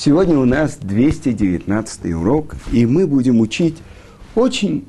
Сегодня 0.00 0.38
у 0.38 0.44
нас 0.44 0.76
219 0.80 2.14
урок, 2.14 2.54
и 2.70 2.86
мы 2.86 3.08
будем 3.08 3.40
учить 3.40 3.78
очень 4.36 4.86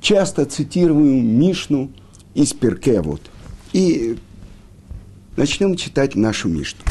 часто 0.00 0.44
цитируемую 0.44 1.24
Мишну 1.24 1.90
из 2.34 2.52
Перкевод. 2.52 3.20
И 3.72 4.16
начнем 5.36 5.74
читать 5.74 6.14
нашу 6.14 6.48
Мишну. 6.48 6.82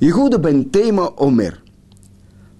Игуда 0.00 0.36
бен 0.36 0.68
Тейма 0.68 1.14
Омер. 1.16 1.62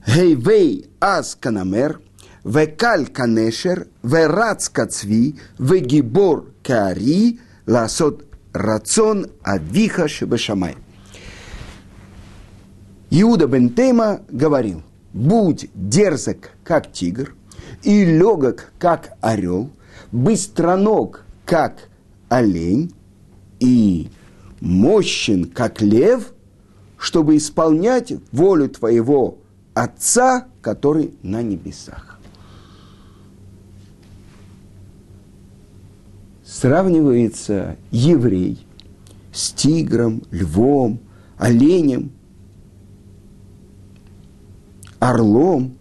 Гейвей 0.07 0.87
аз 0.98 1.37
канамер, 1.39 2.01
векаль 2.43 3.09
канешер, 3.09 3.87
верац 4.03 4.71
кацви, 4.71 5.39
вегибор 5.59 6.46
каари, 6.62 7.39
ласот 7.67 8.25
рацион 8.55 9.27
авиха 9.45 10.09
шебешамай. 10.09 10.77
Иуда 13.11 13.46
бен 13.46 13.70
Тейма 13.70 14.23
говорил, 14.28 14.83
будь 15.12 15.70
дерзок, 15.74 16.51
как 16.64 16.92
тигр, 16.92 17.34
и 17.83 18.05
легок, 18.05 18.73
как 18.78 19.16
орел, 19.20 19.70
быстроног, 20.12 21.23
как 21.45 21.88
олень, 22.28 22.92
и 23.61 24.11
мощен, 24.61 25.45
как 25.45 25.80
лев, 25.80 26.33
чтобы 26.98 27.37
исполнять 27.37 28.12
волю 28.33 28.69
твоего 28.69 29.38
Отца, 29.75 30.47
который 30.62 31.12
на 31.23 31.42
небесах. 31.42 32.19
Сравнивается 36.42 37.77
еврей 37.91 38.66
с 39.34 39.52
тигром, 39.52 40.23
львом, 40.30 40.98
оленем, 41.36 42.16
орлом. 45.10 45.77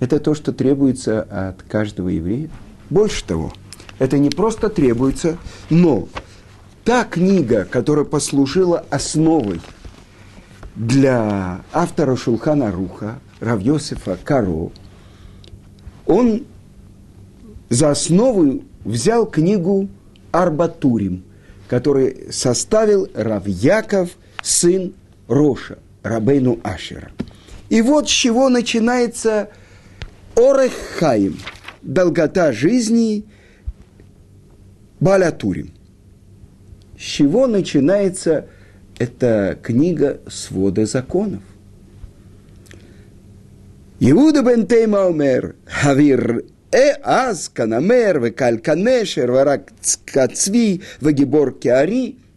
Это 0.00 0.20
то, 0.20 0.34
что 0.34 0.52
требуется 0.52 1.22
от 1.22 1.62
каждого 1.62 2.08
еврея. 2.08 2.50
Больше 2.88 3.24
того, 3.24 3.52
это 3.98 4.18
не 4.18 4.30
просто 4.30 4.68
требуется, 4.68 5.38
но 5.70 6.08
та 6.84 7.04
книга, 7.04 7.64
которая 7.64 8.04
послужила 8.04 8.84
основой 8.90 9.60
для 10.76 11.62
автора 11.72 12.16
Шулхана 12.16 12.70
Руха, 12.70 13.18
Равьосифа 13.40 14.16
Каро, 14.22 14.70
он 16.06 16.44
за 17.68 17.90
основу 17.90 18.62
взял 18.84 19.26
книгу 19.26 19.88
Арбатурим, 20.30 21.24
который 21.68 22.32
составил 22.32 23.08
Равьяков– 23.14 24.10
сын 24.42 24.94
Роша, 25.28 25.78
Рабейну 26.02 26.58
Ашера. 26.62 27.10
И 27.68 27.82
вот 27.82 28.08
с 28.08 28.12
чего 28.12 28.48
начинается 28.48 29.50
Орехаим, 30.36 31.36
долгота 31.82 32.52
жизни 32.52 33.24
Балятурим. 35.00 35.72
С 36.98 37.02
чего 37.02 37.46
начинается 37.46 38.46
эта 38.98 39.58
книга 39.62 40.20
свода 40.28 40.86
законов? 40.86 41.42
Иуда 44.00 44.42
бен 44.42 44.66
Тейма 44.66 45.06
омер, 45.06 45.56
Хавир 45.66 46.44
э 46.72 46.92
аз 47.02 47.48
канамер, 47.48 48.20
векаль 48.20 48.58
канешер, 48.58 49.30
варак 49.30 49.72
цкацви, 49.80 50.82
вегибор 51.00 51.52
кеари– 51.52 52.18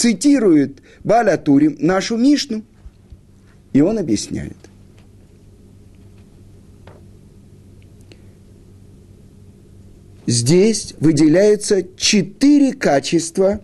цитирует 0.00 0.80
Баля 1.04 1.36
Турим 1.36 1.76
нашу 1.78 2.16
Мишну. 2.16 2.62
И 3.74 3.82
он 3.82 3.98
объясняет. 3.98 4.56
Здесь 10.26 10.94
выделяются 11.00 11.86
четыре 11.96 12.72
качества, 12.72 13.60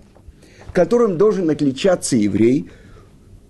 которым 0.74 1.16
должен 1.16 1.48
отличаться 1.48 2.16
еврей, 2.16 2.68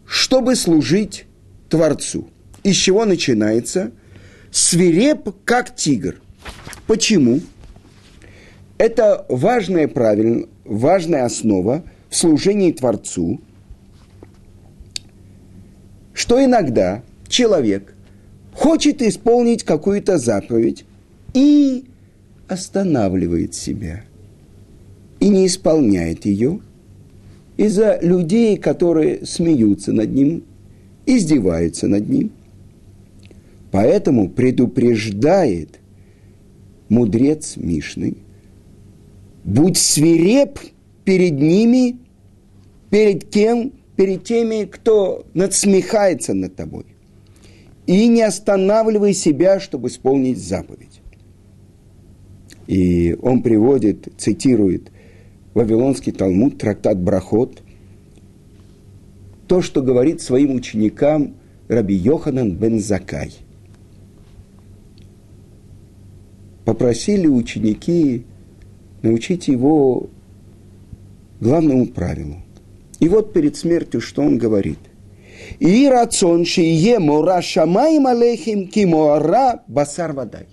чтобы 0.07 0.55
служить 0.55 1.25
Творцу. 1.69 2.29
Из 2.63 2.77
чего 2.77 3.05
начинается? 3.05 3.91
Свиреп, 4.53 5.35
как 5.45 5.75
тигр. 5.75 6.21
Почему? 6.87 7.41
Это 8.79 9.27
важная, 9.29 9.89
правильно, 9.89 10.47
важная 10.65 11.25
основа– 11.25 11.83
в 12.09 12.17
служении 12.17 12.73
Творцу, 12.73 13.41
что 16.13 16.43
иногда 16.43 17.03
человек 17.29 17.95
хочет 18.53 19.03
исполнить 19.03 19.65
какую-то 19.65 20.19
заповедь 20.19 20.85
и 21.35 21.85
останавливает 22.49 23.55
себя 23.55 24.05
и 25.21 25.29
не 25.29 25.47
исполняет 25.47 26.25
ее 26.25 26.61
из-за 27.57 27.99
людей, 28.01 28.57
которые 28.57 29.25
смеются 29.27 29.93
над 29.93 30.13
ним, 30.13 30.45
издеваются 31.07 31.89
над 31.89 32.09
ним. 32.09 32.31
Поэтому 33.73 34.29
предупреждает 34.29 35.81
мудрец 36.89 37.57
Мишны, 37.57 38.17
будь 39.45 39.77
свиреп– 39.77 40.61
перед 41.07 41.41
ними, 41.41 41.99
перед 42.91 43.31
кем? 43.31 43.73
Перед 43.97 44.25
теми, 44.25 44.65
кто 44.65 45.25
надсмехается 45.33 46.35
над 46.35 46.55
тобой. 46.55 46.85
И 47.87 48.09
не 48.09 48.21
останавливай 48.21 49.15
себя, 49.15 49.59
чтобы 49.59 49.89
исполнить 49.89 50.37
заповедь. 50.37 51.01
И 52.67 53.17
он 53.23 53.43
приводит, 53.43 54.09
цитирует 54.19 54.91
Вавилонский 55.55 56.13
Талмуд, 56.13 56.59
трактат 56.59 57.01
Брахот, 57.01 57.63
то, 59.47 59.63
что 59.63 59.81
говорит 59.81 60.21
своим 60.21 60.55
ученикам 60.57 61.37
Раби 61.69 61.95
Йоханан 61.95 62.55
бен 62.57 62.81
Закай. 62.81 63.33
Попросили 66.67 67.29
ученики 67.29 68.25
научить 69.03 69.49
его 69.49 70.11
главному 71.41 71.87
правилу. 71.87 72.37
И 73.01 73.09
вот 73.09 73.33
перед 73.33 73.57
смертью 73.57 74.01
что 74.01 74.23
он 74.23 74.39
говорит? 74.39 74.79
И 75.59 75.89
рацион 75.89 76.45
шие 76.45 76.99
мора 76.99 77.43
шамаим 77.43 78.07
алейхим 78.07 78.69
кимора 78.69 79.63
басар 79.69 80.13
водай. 80.13 80.47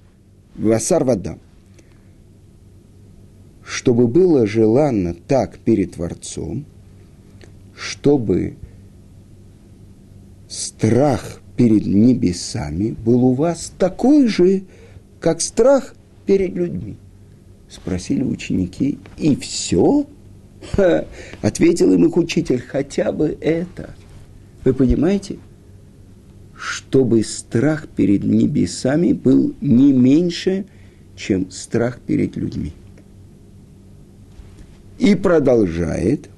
Басар 0.56 1.04
вода. 1.04 1.38
Чтобы 3.64 4.08
было 4.08 4.46
желанно 4.46 5.14
так 5.14 5.58
перед 5.58 5.94
Творцом, 5.94 6.66
чтобы 7.76 8.56
страх 10.48 11.42
перед 11.56 11.86
небесами 11.86 12.92
был 12.92 13.26
у 13.26 13.34
вас 13.34 13.72
такой 13.78 14.28
же, 14.28 14.64
как 15.20 15.42
страх 15.42 15.96
перед 16.26 16.54
людьми. 16.54 16.98
Спросили 17.70 18.24
ученики, 18.24 19.00
и 19.18 19.36
все? 19.36 20.06
Ха, 20.72 21.06
ответил 21.42 21.94
им 21.94 22.06
их 22.06 22.18
учитель, 22.18 22.62
хотя 22.62 23.12
бы 23.12 23.38
это. 23.42 23.96
Вы 24.64 24.74
понимаете? 24.74 25.38
Чтобы 26.56 27.24
страх 27.24 27.88
перед 27.90 28.24
небесами 28.24 29.12
был 29.12 29.54
не 29.60 29.92
меньше, 29.92 30.66
чем 31.16 31.52
страх 31.52 32.00
перед 32.00 32.36
людьми. 32.38 32.72
И 35.00 35.16
продолжает, 35.16 36.30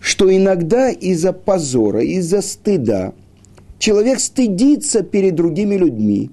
что 0.00 0.34
иногда 0.34 0.90
из-за 0.90 1.32
позора, 1.32 2.02
из-за 2.02 2.40
стыда 2.40 3.12
человек 3.78 4.20
стыдится 4.20 5.02
перед 5.02 5.34
другими 5.34 5.74
людьми 5.76 6.30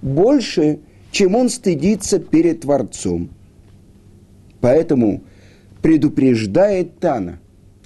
больше, 0.00 0.78
чем 1.10 1.34
он 1.34 1.50
стыдится 1.50 2.18
перед 2.18 2.60
Творцом. 2.60 3.28
Поэтому 4.60 5.22
предупреждает 5.82 6.98
Тана, 6.98 7.38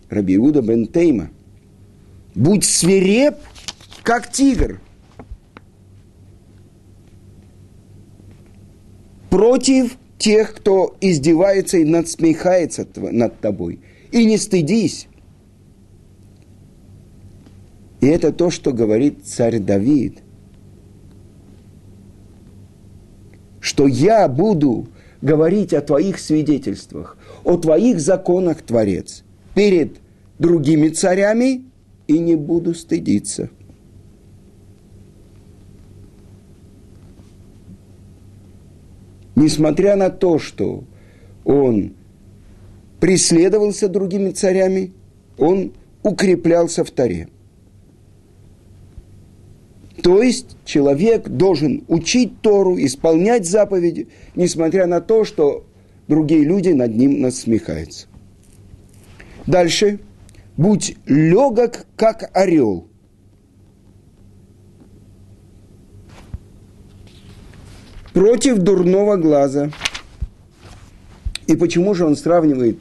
Рабиуда 0.09 0.63
бен 0.63 0.87
Тейма. 0.87 1.31
Будь 2.35 2.65
свиреп, 2.65 3.37
как 4.03 4.31
тигр. 4.31 4.81
Против 9.31 9.97
тех, 10.19 10.55
кто 10.55 10.97
издевается 11.01 11.79
и 11.79 11.85
надсмехается 11.85 12.87
над 12.97 13.41
тобой. 13.41 13.81
И 14.11 14.25
не 14.25 14.37
стыдись. 14.37 15.09
И 18.01 18.07
это 18.07 18.33
то, 18.33 18.51
что 18.51 18.73
говорит 18.73 19.25
царь 19.25 19.59
Давид. 19.59 20.19
Что 23.61 23.87
я 23.87 24.29
буду 24.29 24.89
говорить 25.23 25.73
о 25.73 25.81
твоих 25.81 26.19
свидетельствах, 26.19 27.17
о 27.45 27.57
твоих 27.57 28.01
законах, 28.01 28.63
Творец, 28.63 29.25
перед 29.55 29.99
другими 30.39 30.89
царями 30.89 31.65
и 32.07 32.19
не 32.19 32.37
буду 32.37 32.75
стыдиться. 32.75 33.51
Несмотря 39.35 39.97
на 39.97 40.11
то, 40.11 40.39
что 40.39 40.85
он 41.45 41.95
преследовался 43.01 43.89
другими 43.89 44.31
царями, 44.31 44.93
он 45.39 45.73
укреплялся 46.03 46.85
в 46.85 46.91
Таре. 46.91 47.29
То 50.03 50.23
есть 50.23 50.57
человек 50.65 51.29
должен 51.29 51.85
учить 51.89 52.41
Тору, 52.41 52.77
исполнять 52.77 53.47
заповеди, 53.47 54.09
несмотря 54.35 54.87
на 54.87 55.01
то, 55.01 55.25
что 55.25 55.65
другие 56.09 56.45
люди 56.45 56.71
над 56.71 56.95
ним 56.97 57.21
насмехаются. 57.21 58.07
Дальше. 59.47 60.01
Будь 60.57 60.97
легок, 61.07 61.87
как 61.97 62.31
орел. 62.35 62.89
Против 68.13 68.59
дурного 68.59 69.17
глаза. 69.17 69.71
И 71.47 71.57
почему 71.57 71.95
же 71.95 72.05
он 72.05 72.17
сравнивает 72.17 72.79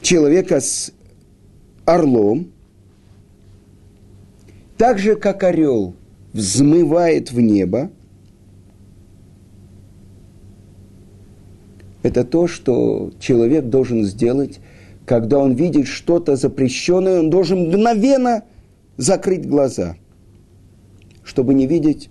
человека 0.00 0.60
с 0.60 0.92
орлом? 1.84 2.52
Так 4.76 4.98
же, 4.98 5.16
как 5.16 5.42
орел 5.42 5.96
взмывает 6.32 7.32
в 7.32 7.40
небо, 7.40 7.90
это 12.02 12.24
то, 12.24 12.46
что 12.46 13.10
человек 13.18 13.66
должен 13.66 14.04
сделать, 14.04 14.60
когда 15.04 15.38
он 15.38 15.54
видит 15.54 15.86
что-то 15.86 16.36
запрещенное, 16.36 17.20
он 17.20 17.30
должен 17.30 17.68
мгновенно 17.68 18.44
закрыть 18.96 19.46
глаза, 19.46 19.96
чтобы 21.24 21.54
не 21.54 21.66
видеть 21.66 22.10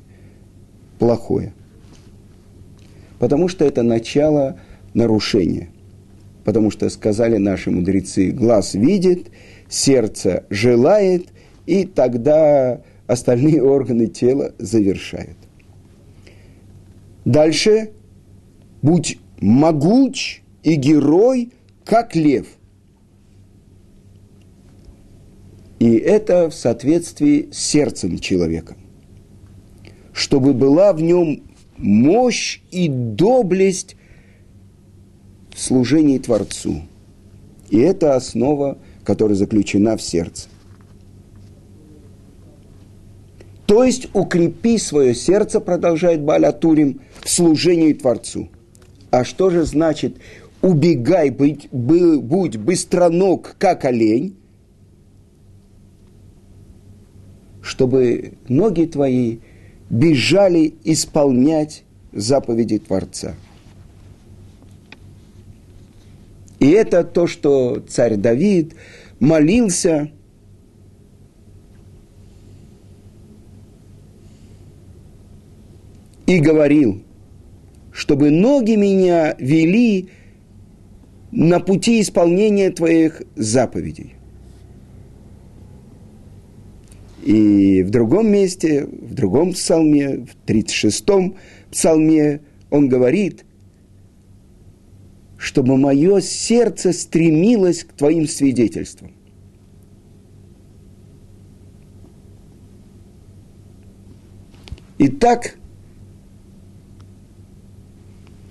плохое. 0.99 1.53
Потому 3.19 3.47
что 3.47 3.65
это 3.65 3.83
начало 3.83 4.59
нарушения. 4.93 5.69
Потому 6.43 6.71
что 6.71 6.89
сказали 6.89 7.37
наши 7.37 7.71
мудрецы, 7.71 8.31
глаз 8.31 8.73
видит, 8.73 9.27
сердце 9.69 10.45
желает, 10.49 11.27
и 11.65 11.85
тогда 11.85 12.81
остальные 13.05 13.61
органы 13.61 14.07
тела 14.07 14.53
завершают. 14.57 15.37
Дальше, 17.25 17.91
будь 18.81 19.17
могуч 19.39 20.41
и 20.63 20.75
герой, 20.75 21.51
как 21.85 22.15
лев. 22.15 22.47
И 25.79 25.95
это 25.95 26.49
в 26.49 26.55
соответствии 26.55 27.49
с 27.51 27.57
сердцем 27.57 28.17
человека. 28.19 28.75
Чтобы 30.11 30.53
была 30.53 30.93
в 30.93 31.01
нем 31.01 31.43
мощь 31.77 32.61
и 32.71 32.87
доблесть 32.89 33.95
в 35.53 35.59
служении 35.59 36.17
Творцу. 36.17 36.81
И 37.69 37.77
это 37.77 38.15
основа, 38.15 38.79
которая 39.03 39.35
заключена 39.35 39.97
в 39.97 40.01
сердце. 40.01 40.49
То 43.67 43.83
есть 43.83 44.07
укрепи 44.13 44.77
свое 44.77 45.13
сердце, 45.13 45.59
продолжает 45.59 46.21
Балятурим, 46.21 47.01
в 47.21 47.29
служении 47.29 47.93
Творцу. 47.93 48.49
А 49.11 49.23
что 49.23 49.49
же 49.49 49.63
значит 49.63 50.17
убегай, 50.61 51.29
быть, 51.29 51.69
будь 51.71 52.57
быстроног, 52.57 53.55
как 53.57 53.85
олень, 53.85 54.35
чтобы 57.61 58.33
ноги 58.47 58.85
твои 58.85 59.39
бежали 59.89 60.75
исполнять 60.83 61.83
заповеди 62.11 62.79
Творца. 62.79 63.35
И 66.59 66.69
это 66.69 67.03
то, 67.03 67.27
что 67.27 67.83
царь 67.87 68.15
Давид 68.15 68.75
молился– 69.19 70.11
и 76.27 76.39
говорил, 76.39 77.01
чтобы 77.97 78.29
ноги 78.29 78.75
меня 78.75 79.35
вели 79.39 80.09
на 81.31 81.59
пути 81.59 81.99
исполнения 81.99 82.69
твоих 82.69 83.23
заповедей. 83.35 84.13
И 87.23 87.81
в 87.81 87.89
другом 87.89 88.31
месте, 88.31 88.85
в 88.85 89.15
другом 89.15 89.53
псалме, 89.53 90.25
в 90.27 90.35
36-м 90.45 91.37
псалме 91.71 92.41
он 92.69 92.87
говорит, 92.87 93.45
чтобы 95.35 95.75
мое 95.75 96.21
сердце 96.21 96.93
стремилось 96.93 97.83
к 97.83 97.93
твоим 97.93 98.27
свидетельствам. 98.27 99.11
Итак, 104.99 105.57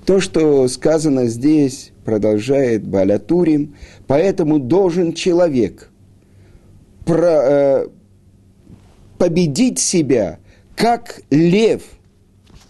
то, 0.07 0.21
что 0.21 0.69
сказано 0.69 1.27
здесь, 1.27 1.91
продолжает 2.05 2.87
Балятурим, 2.87 3.75
поэтому 4.07 4.61
должен 4.61 5.13
человек 5.13 5.91
про, 7.05 7.27
э, 7.27 7.89
победить 9.19 9.81
себя, 9.81 10.39
как 10.77 11.23
лев, 11.31 11.83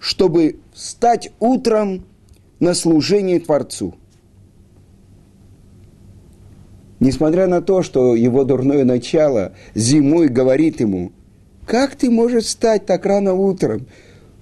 чтобы 0.00 0.60
стать 0.74 1.30
утром 1.38 2.06
на 2.58 2.72
служение 2.72 3.38
Творцу. 3.38 3.94
Несмотря 7.00 7.46
на 7.46 7.60
то, 7.60 7.82
что 7.82 8.16
его 8.16 8.44
дурное 8.44 8.84
начало 8.84 9.52
зимой 9.74 10.28
говорит 10.28 10.80
ему, 10.80 11.12
как 11.66 11.96
ты 11.96 12.08
можешь 12.10 12.44
встать 12.44 12.86
так 12.86 13.04
рано 13.04 13.34
утром? 13.34 13.86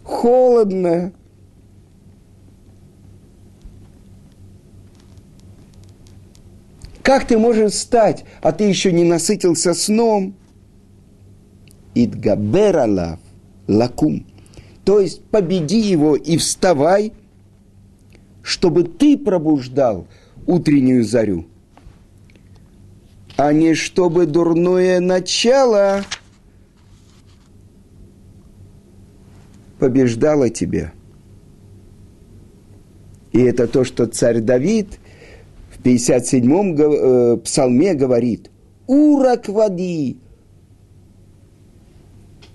Холодно, 0.05 1.13
Как 7.05 7.27
ты 7.27 7.37
можешь 7.37 7.73
встать, 7.73 8.25
а 8.41 8.51
ты 8.51 8.65
еще 8.65 8.91
не 8.91 9.05
насытился 9.05 9.75
сном? 9.75 10.35
Идгабер 11.95 13.19
лакум. 13.69 14.27
То 14.87 15.01
есть 15.01 15.23
победи 15.25 15.81
его 15.81 16.17
и 16.17 16.39
вставай, 16.39 17.13
чтобы 18.43 18.85
ты 18.85 19.19
пробуждал 19.19 20.09
утреннюю 20.47 21.05
зарю, 21.05 21.47
а 23.37 23.53
не 23.53 23.75
чтобы 23.75 24.25
дурное 24.25 24.99
начало 24.99 26.05
побеждало 29.79 30.49
тебя. 30.49 30.95
И 33.33 33.41
это 33.41 33.69
то, 33.69 33.85
что 33.85 34.07
царь 34.07 34.41
Давид– 34.41 34.99
57-м 35.85 36.77
э, 36.77 37.37
псалме 37.37 37.95
говорит, 37.95 38.51
«Урак 38.87 39.49
води, 39.49 40.17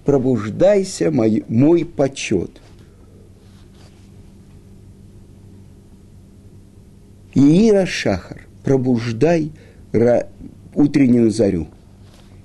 пробуждайся, 0.03 1.11
мой, 1.11 1.45
мой 1.47 1.85
почет». 1.85 2.59
Иира 7.35 7.85
Шахар, 7.85 8.47
пробуждай 8.63 9.51
утреннюю 10.73 11.29
зарю. 11.29 11.67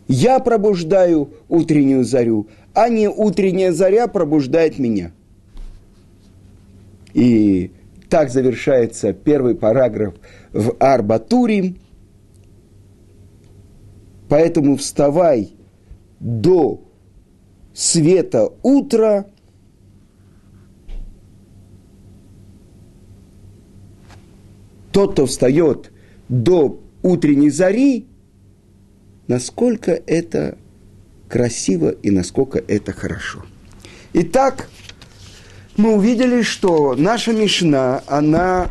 Я 0.07 0.38
пробуждаю 0.38 1.31
утреннюю 1.49 2.05
зарю, 2.05 2.47
а 2.75 2.91
не 2.91 3.09
утренняя 3.09 3.73
заря 3.73 4.07
пробуждает 4.07 4.79
меня. 4.79 5.12
И 7.14 7.71
так 8.14 8.30
завершается 8.30 9.12
первый 9.12 9.56
параграф 9.56 10.14
в 10.52 10.76
Арбатурим. 10.78 11.80
Поэтому 14.28 14.76
вставай 14.76 15.56
до 16.21 16.80
света 17.73 18.50
утра, 18.62 19.26
тот, 24.92 25.14
кто 25.14 25.26
встает 25.26 25.90
до 26.28 26.80
утренней 27.02 27.50
зари, 27.50 28.06
насколько 29.26 29.90
это 29.90 30.56
красиво 31.28 31.88
и 31.88 32.12
насколько 32.12 32.61
это 32.61 32.92
хорошо. 32.92 33.42
Итак, 34.12 34.68
мы 35.76 35.97
увидели, 35.97 36.43
что 36.43 36.95
наша 36.95 37.33
Мишна, 37.33 38.02
она 38.07 38.71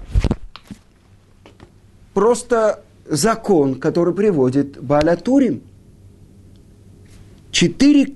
просто 2.14 2.84
закон, 3.06 3.76
который 3.76 4.14
приводит 4.14 4.82
Балатурим. 4.82 5.62
Четыре 7.52 8.14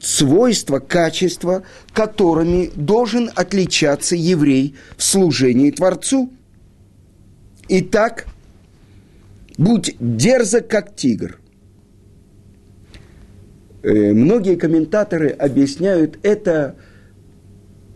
свойства, 0.00 0.78
качества, 0.78 1.64
которыми 1.92 2.70
должен 2.74 3.30
отличаться 3.34 4.14
еврей 4.14 4.76
в 4.96 5.02
служении 5.02 5.70
Творцу. 5.70 6.30
Итак, 7.68 8.26
будь 9.56 9.96
дерзок, 9.98 10.68
как 10.68 10.94
тигр. 10.94 11.38
Э, 13.82 14.12
многие 14.12 14.56
комментаторы 14.56 15.30
объясняют 15.30 16.18
это 16.22 16.76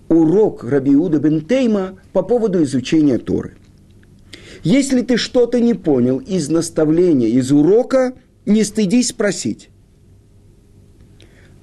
урок 0.09 0.64
Рабиуда 0.64 1.18
Бентейма 1.18 1.99
по 2.12 2.23
поводу 2.23 2.62
изучения 2.62 3.18
Торы. 3.18 3.56
Если 4.62 5.02
ты 5.02 5.16
что-то 5.16 5.61
не 5.61 5.75
понял 5.75 6.18
из 6.18 6.49
наставления, 6.49 7.28
из 7.28 7.50
урока, 7.50 8.14
не 8.47 8.62
стыдись 8.64 9.09
спросить. 9.09 9.71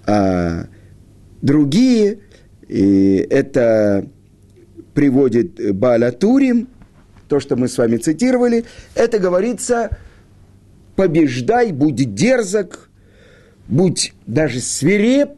А 0.05 0.67
другие, 1.41 2.19
это 2.67 4.08
приводит 4.93 5.75
Баалатурим, 5.75 6.67
то, 7.27 7.39
что 7.39 7.55
мы 7.55 7.67
с 7.67 7.77
вами 7.77 7.98
цитировали, 7.98 8.65
это 8.96 9.19
говорится 9.19 9.98
«побеждай, 10.96 11.72
будь 11.72 12.13
дерзок, 12.15 12.89
будь 13.67 14.13
даже 14.25 14.60
свиреп 14.60 15.29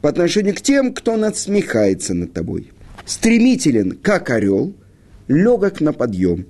по 0.00 0.08
отношению 0.08 0.54
к 0.54 0.60
тем, 0.60 0.94
кто 0.94 1.16
надсмехается 1.16 2.14
над 2.14 2.32
тобой. 2.32 2.72
Стремителен, 3.04 3.92
как 3.92 4.30
орел, 4.30 4.74
легок 5.28 5.80
на 5.80 5.92
подъем». 5.92 6.46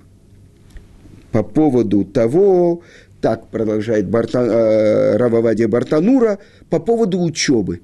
По 1.31 1.43
поводу 1.43 2.03
того, 2.03 2.81
так 3.21 3.47
продолжает 3.47 4.09
Барта, 4.09 4.39
э, 4.39 5.17
Рававадия 5.17 5.67
Бартанура, 5.67 6.39
по 6.69 6.79
поводу 6.79 7.21
учебы. 7.21 7.81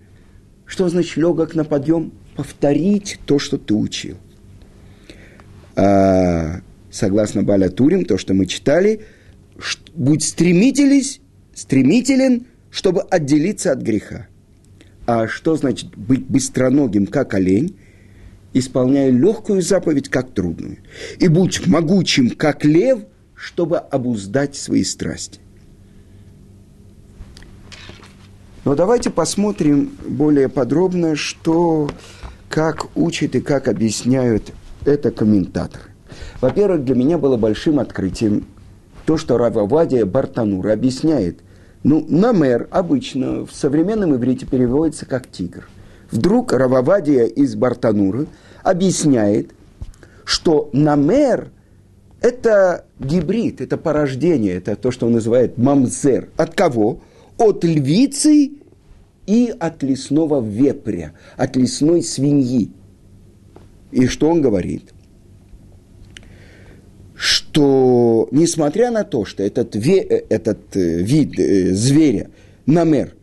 Что 0.65 0.89
значит 0.89 1.15
легок 1.15 1.55
на 1.55 1.63
подъем? 1.63 2.11
Повторить 2.35 3.19
то, 3.25 3.39
что 3.39 3.57
ты 3.57 3.73
учил. 3.73 4.17
А, 5.75 6.61
согласно 6.91 7.43
Баля 7.43 7.69
Турим, 7.69 8.03
то, 8.03 8.17
что 8.17 8.33
мы 8.33 8.47
читали, 8.47 9.01
будь 9.93 10.23
стремителен, 10.23 11.21
стремителен, 11.53 12.47
чтобы 12.69 13.01
отделиться 13.01 13.71
от 13.71 13.81
греха. 13.81 14.27
А 15.07 15.27
что 15.27 15.55
значит 15.55 15.97
быть 15.97 16.27
быстроногим, 16.27 17.07
как 17.07 17.33
олень, 17.33 17.75
исполняя 18.53 19.09
легкую 19.09 19.63
заповедь, 19.63 20.09
как 20.09 20.31
трудную? 20.31 20.77
И 21.17 21.27
будь 21.27 21.65
могучим, 21.65 22.29
как 22.29 22.63
лев– 22.63 22.99
чтобы 23.37 23.77
обуздать 23.77 24.55
свои 24.55 24.83
страсти. 24.83 25.39
Но 28.65 28.75
давайте 28.75 29.09
посмотрим 29.09 29.91
более 30.05 30.49
подробно, 30.49 31.15
что, 31.15 31.89
как 32.49 32.87
учат 32.97 33.35
и 33.35 33.39
как 33.39 33.67
объясняют 33.67 34.51
это 34.83 35.11
комментаторы. 35.11 35.85
Во-первых, 36.41 36.83
для 36.83 36.95
меня 36.95 37.17
было 37.17 37.37
большим 37.37 37.79
открытием 37.79 38.47
то, 39.05 39.17
что 39.17 39.37
Рававадия 39.37 40.05
Бартанура 40.05 40.73
объясняет. 40.73 41.39
Ну, 41.89 42.05
намер 42.09 42.67
обычно 42.69 43.45
в 43.45 43.53
современном 43.53 44.13
иврите 44.13 44.45
переводится 44.45 45.05
как 45.05 45.31
тигр. 45.31 45.69
Вдруг 46.11 46.51
Рававадия 46.51 47.27
из 47.27 47.55
Бартануры 47.55 48.27
объясняет, 48.61 49.51
что 50.25 50.69
намер– 50.73 51.49
это 52.21 52.83
гибрид, 52.99 53.61
это 53.61 53.77
порождение, 53.77 54.55
это 54.55 54.75
то, 54.75 54.91
что 54.91 55.05
он 55.05 55.13
называет 55.13 55.57
мамзер. 55.57 56.27
От 56.35 56.55
кого? 56.55 56.99
От 57.37 57.63
львицы 57.63 58.51
и 59.25 59.55
от 59.57 59.81
лесного 59.81 60.41
вепря, 60.41 61.13
от 61.37 61.55
лесной 61.55 62.03
свиньи. 62.03 62.69
И 63.91 64.07
что 64.07 64.29
он 64.29 64.41
говорит? 64.41 64.91
Что, 67.17 68.27
несмотря 68.29 68.91
на 68.91 69.03
то, 69.03 69.25
что 69.25 69.41
этот, 69.41 69.75
ве, 69.75 70.01
этот 70.01 70.75
э, 70.75 71.01
вид 71.01 71.39
э, 71.39 71.73
зверя, 71.73 72.29
намер, 72.67 73.15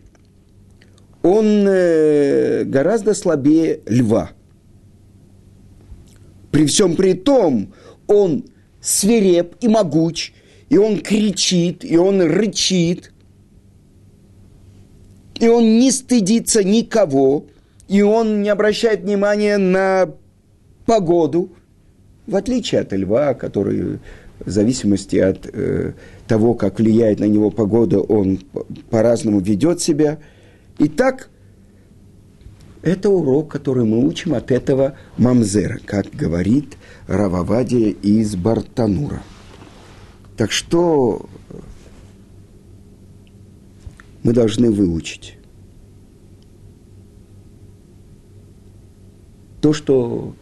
он 1.23 1.65
э, 1.69 2.65
гораздо 2.65 3.15
слабее 3.15 3.81
льва. 3.87 4.33
При 6.51 6.67
всем 6.67 6.97
при 6.97 7.15
том, 7.15 7.73
он 8.09 8.47
свиреп 8.81 9.55
и 9.61 9.69
могуч, 9.69 10.33
и 10.69 10.77
он 10.77 10.99
кричит, 10.99 11.85
и 11.85 11.97
он 11.97 12.21
рычит, 12.21 13.13
и 15.39 15.47
он 15.47 15.79
не 15.79 15.93
стыдится 15.93 16.65
никого, 16.65 17.47
и 17.87 18.03
он 18.03 18.43
не 18.43 18.49
обращает 18.49 19.03
внимания 19.03 19.57
на 19.57 20.11
погоду, 20.85 21.53
в 22.27 22.37
отличие 22.37 22.81
от 22.81 22.93
льва, 22.93 23.35
который 23.35 23.99
в 24.41 24.51
зависимости 24.51 25.17
от 25.17 25.49
э, 25.53 25.93
того, 26.27 26.55
как 26.55 26.79
влияет 26.79 27.21
на 27.21 27.25
него 27.25 27.51
погода, 27.51 28.01
он 28.01 28.41
по-разному 28.91 29.41
ведет 29.41 29.81
себя. 29.81 30.19
И 30.79 30.89
так 30.89 31.31
это 32.83 33.09
урок, 33.09 33.51
который 33.51 33.85
мы 33.85 34.07
учим 34.07 34.35
от 34.35 34.51
этого 34.51 34.97
мамзера, 35.17 35.79
как 35.87 36.11
говорит 36.11 36.77
Рававадия 37.07 37.91
из 37.91 38.37
Бартанура. 38.37 39.23
Так 40.37 40.51
что 40.51 41.27
мы 44.23 44.33
должны 44.33 44.71
выучить? 44.71 45.39
То, 49.61 49.73
что 49.73 50.35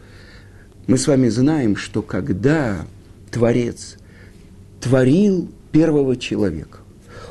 мы 0.87 0.97
с 0.97 1.07
вами 1.07 1.29
знаем, 1.29 1.75
что 1.75 2.01
когда 2.01 2.85
Творец 3.31 3.97
творил 4.79 5.49
первого 5.71 6.15
человека, 6.17 6.79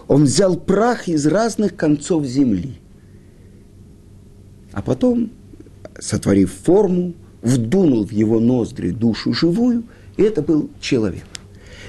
он 0.09 0.25
взял 0.25 0.57
прах 0.57 1.09
из 1.09 1.27
разных 1.27 1.77
концов 1.77 2.25
земли– 2.25 2.79
а 4.73 4.81
потом, 4.81 5.31
сотворив 5.99 6.53
форму, 6.53 7.15
вдунул 7.43 8.07
в 8.07 8.11
его 8.11 8.41
ноздри 8.41 8.91
душу 8.91 9.33
живую, 9.33 9.85
и 10.17 10.23
это 10.23 10.43
был 10.43 10.71
человек. 10.81 11.25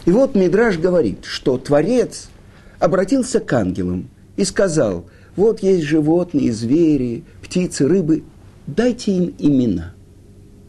И 0.06 0.12
вот 0.12 0.36
Мидраж 0.36 0.78
говорит, 0.78 1.20
что 1.24 1.58
Творец 1.58 2.30
обратился 2.80 3.40
к 3.40 3.52
ангелам 3.54 4.10
и 4.36 4.44
сказал, 4.44 5.06
вот 5.36 5.64
есть 5.64 5.84
животные, 5.84 6.52
звери, 6.52 7.24
птицы, 7.42 7.88
рыбы, 7.88 8.24
дайте 8.68 9.14
им 9.14 9.34
имена. 9.40 9.94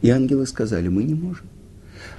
И 0.05 0.09
ангелы 0.11 0.45
сказали, 0.45 0.87
мы 0.87 1.01
не 1.01 1.15
можем. 1.15 1.47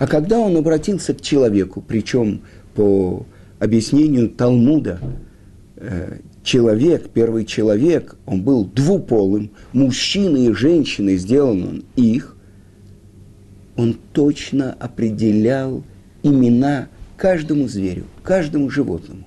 А 0.01 0.09
когда 0.09 0.41
он 0.41 0.57
обратился 0.57 1.15
к 1.15 1.21
человеку, 1.21 1.85
причем 1.87 2.41
по 2.75 3.25
объяснению 3.61 4.29
Талмуда, 4.29 4.99
э, 5.77 6.19
человек, 6.43 7.11
первый 7.15 7.45
человек, 7.45 8.17
он 8.27 8.43
был 8.43 8.65
двуполым, 8.65 9.53
мужчина 9.73 10.37
и 10.37 10.53
женщина, 10.53 11.15
сделан 11.15 11.63
он 11.63 11.85
их, 11.95 12.37
он 13.77 13.97
точно 14.13 14.73
определял 14.73 15.85
имена 16.25 16.89
каждому 17.17 17.69
зверю, 17.69 18.07
каждому 18.25 18.69
животному. 18.69 19.23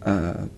А 0.00 0.48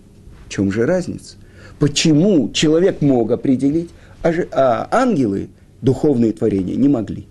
в 0.47 0.49
чем 0.49 0.71
же 0.71 0.87
разница? 0.87 1.35
Почему 1.77 2.51
человек 2.53 3.01
мог 3.01 3.29
определить, 3.29 3.91
а, 4.23 4.33
же, 4.33 4.47
а 4.51 4.87
ангелы, 4.89 5.49
духовные 5.81 6.33
творения, 6.33 6.75
не 6.75 6.87
могли? 6.87 7.27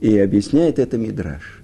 И 0.00 0.18
объясняет 0.18 0.78
это 0.78 0.98
Мидраш. 0.98 1.62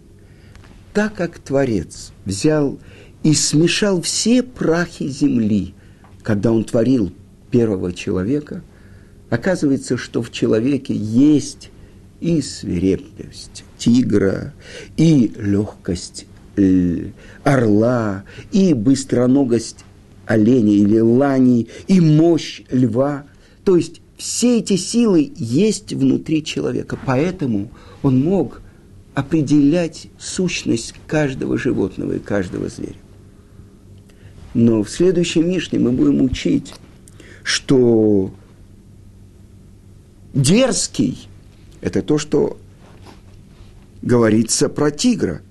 Так 0.95 1.15
как 1.15 1.39
Творец 1.39 2.13
взял 2.25 2.79
и 3.23 3.35
смешал 3.35 4.01
все 4.03 4.43
прахи 4.43 5.09
земли, 5.09 5.75
когда 6.23 6.53
он 6.53 6.65
творил 6.65 7.13
первого 7.51 7.93
человека, 7.93 8.63
оказывается, 9.31 9.97
что 9.97 10.23
в 10.23 10.31
человеке 10.31 10.95
есть 10.95 11.71
и 12.21 12.41
свирепость 12.43 13.65
тигра, 13.77 14.55
и 14.97 15.33
легкость 15.37 16.27
э, 16.57 17.11
орла, 17.45 18.25
и 18.51 18.75
быстроногость 18.75 19.85
оленя 20.27 20.73
или 20.73 20.99
лани, 20.99 21.69
и 21.87 22.01
мощь 22.01 22.63
льва. 22.71 23.25
То 23.65 23.77
есть 23.77 24.01
все 24.19 24.59
эти 24.59 24.77
силы 24.77 25.33
есть 25.37 25.93
внутри 25.93 26.45
человека, 26.45 26.99
поэтому 27.07 27.71
он 28.03 28.21
мог 28.21 28.61
определять 29.15 30.09
сущность 30.19 30.95
каждого 31.07 31.57
животного 31.57 32.15
и 32.15 32.19
каждого 32.19 32.69
зверя. 32.69 32.97
Но 34.55 34.83
в 34.83 34.91
следующей 34.91 35.41
Мишне 35.41 35.79
мы 35.79 35.93
будем 35.93 36.21
учить, 36.21 36.75
что 37.45 38.33
дерзкий– 40.35 41.29
это 41.81 42.03
то, 42.03 42.19
что 42.19 42.59
говорится 44.03 44.69
про 44.69 44.91
тигра. 44.91 45.43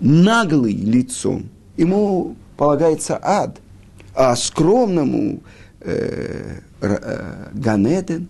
наглый 0.00 0.72
лицом, 0.72 1.48
ему 1.76 2.36
полагается 2.56 3.18
ад, 3.22 3.60
а 4.14 4.34
скромному 4.36 5.42
э, 5.80 6.60
Ганеден, 6.80 8.28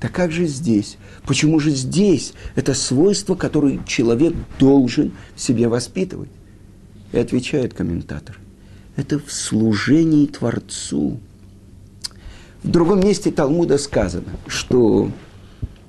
так 0.00 0.12
как 0.12 0.32
же 0.32 0.46
здесь? 0.46 0.96
Почему 1.26 1.58
же 1.60 1.70
здесь 1.70 2.32
это 2.54 2.74
свойство, 2.74 3.34
которое 3.34 3.80
человек 3.86 4.34
должен 4.58 5.12
в 5.34 5.40
себе 5.40 5.68
воспитывать? 5.68 6.30
И 7.12 7.18
отвечает 7.18 7.74
комментатор. 7.74 8.38
Это 8.96 9.18
в 9.18 9.32
служении 9.32 10.26
Творцу. 10.26 11.20
В 12.62 12.68
другом 12.68 13.00
месте 13.00 13.30
Талмуда 13.30 13.78
сказано, 13.78 14.32
что 14.46 15.10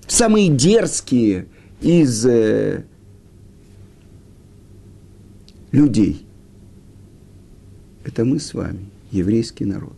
самые 0.08 0.50
дерзкие 0.50 1.48
из 1.82 2.26
э, 2.26 2.86
людей– 5.72 6.26
это 8.04 8.26
мы 8.26 8.40
с 8.40 8.54
вами, 8.54 8.86
еврейский 9.12 9.66
народ. 9.66 9.96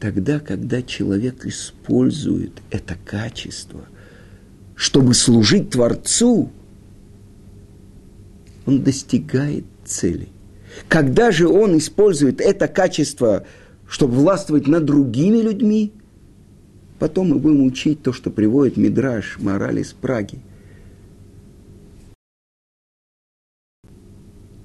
Тогда, 0.00 0.40
когда 0.40 0.80
человек 0.80 1.44
использует 1.44 2.62
это 2.70 2.96
качество, 3.04 3.82
чтобы 4.74 5.12
служить 5.12 5.70
Творцу, 5.70 6.50
он 8.64 8.82
достигает 8.82 9.66
цели. 9.84 10.28
Когда 10.88 11.30
же 11.30 11.48
он 11.48 11.76
использует 11.76 12.40
это 12.40 12.66
качество, 12.66 13.44
чтобы 13.86 14.14
властвовать 14.14 14.66
над 14.66 14.86
другими 14.86 15.38
людьми, 15.38 15.92
потом 16.98 17.28
мы 17.28 17.38
будем 17.38 17.62
учить 17.64 18.02
то, 18.02 18.14
что 18.14 18.30
приводит 18.30 18.78
Мидраш, 18.78 19.38
мораль 19.38 19.80
из 19.80 19.92
Праги. 19.92 20.38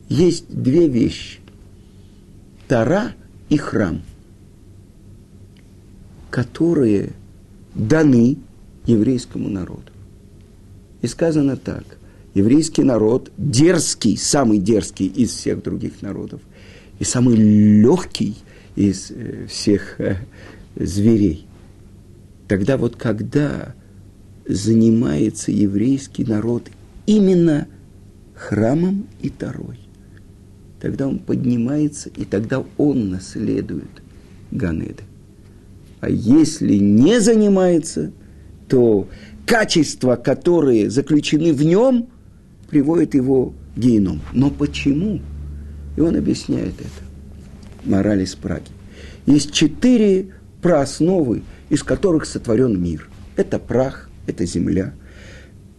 Есть 0.08 0.46
две 0.48 0.88
вещи. 0.88 1.40
Тара 2.70 3.12
и 3.50 3.58
храм, 3.58 4.02
которые 6.36 7.14
даны 7.76 8.36
еврейскому 8.86 9.48
народу. 9.48 9.90
И 11.02 11.08
сказано 11.08 11.56
так– 11.56 11.86
еврейский 12.34 12.84
народ 12.84 13.32
дерзкий, 13.38 14.18
самый 14.18 14.60
дерзкий 14.60 15.08
из 15.08 15.30
всех 15.30 15.64
других 15.64 16.02
народов, 16.02 16.42
и 17.00 17.06
самый 17.06 17.38
легкий 17.38 18.36
из 18.76 19.12
э, 19.12 19.48
всех 19.48 20.02
э, 20.02 20.18
зверей. 20.76 21.48
Тогда 22.50 22.76
вот 22.76 22.98
когда 22.98 23.74
занимается 24.46 25.54
еврейский 25.54 26.26
народ 26.26 26.68
именно 27.06 27.70
храмом 28.36 29.08
и 29.22 29.30
Тарой, 29.30 29.80
тогда 30.82 31.08
он 31.08 31.20
поднимается, 31.20 32.10
и 32.10 32.26
тогда 32.26 32.62
он 32.78 33.12
наследует 33.12 34.04
Ганеды. 34.52 35.04
А 36.06 36.10
если 36.10 36.76
не 36.76 37.20
занимается, 37.20 38.12
то 38.68 39.08
качества, 39.46 40.16
которые 40.16 40.90
заключены 40.90 41.52
в 41.52 41.64
нем– 41.64 42.10
приводит 42.70 43.14
его 43.14 43.54
к 43.76 43.80
геном. 43.80 44.22
Но 44.34 44.50
почему? 44.50 45.22
И 45.96 46.02
он 46.02 46.16
объясняет 46.16 46.74
это. 46.80 47.90
Мораль 47.90 48.24
из 48.24 48.36
Праги. 48.36 48.68
Есть 49.26 49.52
четыре 49.52 50.34
проосновы, 50.62 51.44
из 51.70 51.84
которых 51.84 52.26
сотворен 52.26 52.82
мир. 52.82 53.08
Это 53.36 53.60
прах, 53.60 54.10
это 54.28 54.46
земля, 54.46 54.94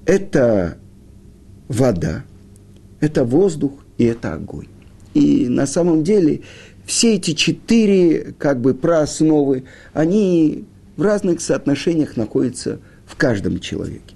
это 0.07 0.79
вода, 1.69 2.25
это 3.01 3.25
воздух 3.25 3.85
и 3.99 4.05
это 4.05 4.35
огонь. 4.35 4.69
И 5.17 5.49
на 5.49 5.67
самом 5.67 6.05
деле 6.05 6.43
все 6.85 7.15
эти 7.15 7.31
четыре 7.31 8.35
как 8.39 8.61
бы 8.61 8.75
проосновы, 8.75 9.65
они 9.95 10.67
в 10.99 11.03
разных 11.03 11.41
соотношениях 11.41 12.19
находятся 12.19 12.81
в 13.07 13.17
каждом 13.17 13.59
человеке. 13.59 14.15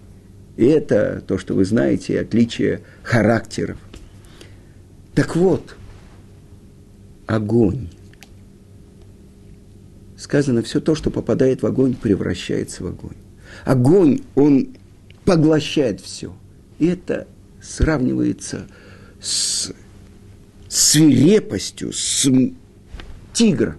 И 0.59 0.67
это 0.67 1.23
то, 1.27 1.39
что 1.39 1.55
вы 1.55 1.65
знаете, 1.65 2.21
отличие 2.21 2.83
характеров. 3.03 3.79
Так 5.15 5.37
вот, 5.37 5.75
огонь. 7.27 7.89
Сказано, 10.19 10.63
все 10.63 10.81
то, 10.83 10.95
что 10.95 11.11
попадает 11.11 11.63
в 11.63 11.67
огонь, 11.67 11.95
превращается 11.95 12.85
в 12.85 12.89
огонь. 12.89 13.17
Огонь, 13.65 14.21
он 14.35 14.77
поглощает 15.25 16.03
все. 16.03 16.35
И 16.79 16.89
это 16.89 17.27
сравнивается 17.63 18.67
с 19.19 19.73
свирепостью, 20.71 21.93
с 21.93 22.31
тигра. 23.33 23.77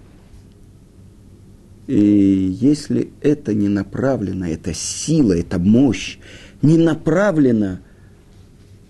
И 1.88 2.58
если 2.60 3.10
это 3.22 3.54
не 3.54 3.70
направлено, 3.70 4.48
это 4.48 4.74
сила, 4.74 5.34
это 5.34 5.58
мощь, 5.58 6.20
не 6.62 6.78
направлена 6.78 7.80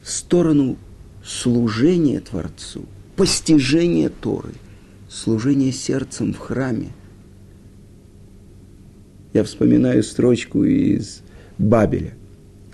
в 0.01 0.09
сторону 0.09 0.77
служения 1.23 2.19
Творцу, 2.19 2.85
постижения 3.15 4.09
Торы, 4.09 4.53
служения 5.07 5.71
сердцем 5.71 6.33
в 6.33 6.39
храме. 6.39 6.89
Я 9.33 9.43
вспоминаю 9.43 10.03
строчку 10.03 10.63
из 10.63 11.21
Бабеля. 11.57 12.13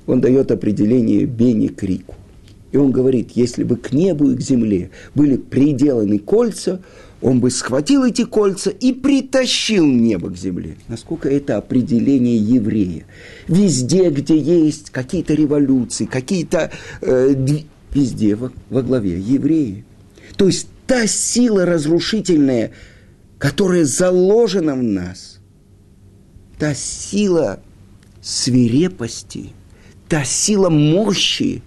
Он 0.08 0.22
дает 0.22 0.52
определение 0.52 1.26
Бени 1.26 1.68
Крику. 1.68 2.16
И 2.72 2.78
он 2.78 2.92
говорит, 2.92 3.32
если 3.34 3.64
бы 3.64 3.78
к 3.78 3.94
небу 3.94 4.32
и 4.32 4.36
к 4.36 4.42
земле 4.42 4.92
были 5.16 5.38
приделаны 5.38 6.20
кольца, 6.20 6.82
он 7.22 7.40
бы 7.40 7.50
схватил 7.50 8.04
эти 8.04 8.26
кольца 8.26 8.70
и 8.70 8.94
притащил 8.94 9.86
небо 9.86 10.30
к 10.30 10.38
земле. 10.38 10.78
Насколько 10.88 11.30
это 11.30 11.58
определение 11.58 12.38
еврея. 12.38 13.06
Везде, 13.48 14.10
где 14.10 14.38
есть 14.38 14.90
какие-то 14.92 15.34
революции, 15.34 16.06
какие-то... 16.06 16.72
Э, 17.02 17.34
везде 17.94 18.36
во, 18.36 18.52
во 18.70 18.82
главе 18.82 19.20
евреи. 19.20 19.86
То 20.36 20.48
есть 20.48 20.68
та 20.86 21.08
сила 21.08 21.66
разрушительная, 21.66 22.72
которая 23.38 23.86
заложена 23.86 24.76
в 24.76 24.84
нас, 24.84 25.40
та 26.60 26.74
сила 26.74 27.60
свирепости, 28.22 29.52
та 30.08 30.24
сила 30.24 30.70
мощи, 30.70 31.62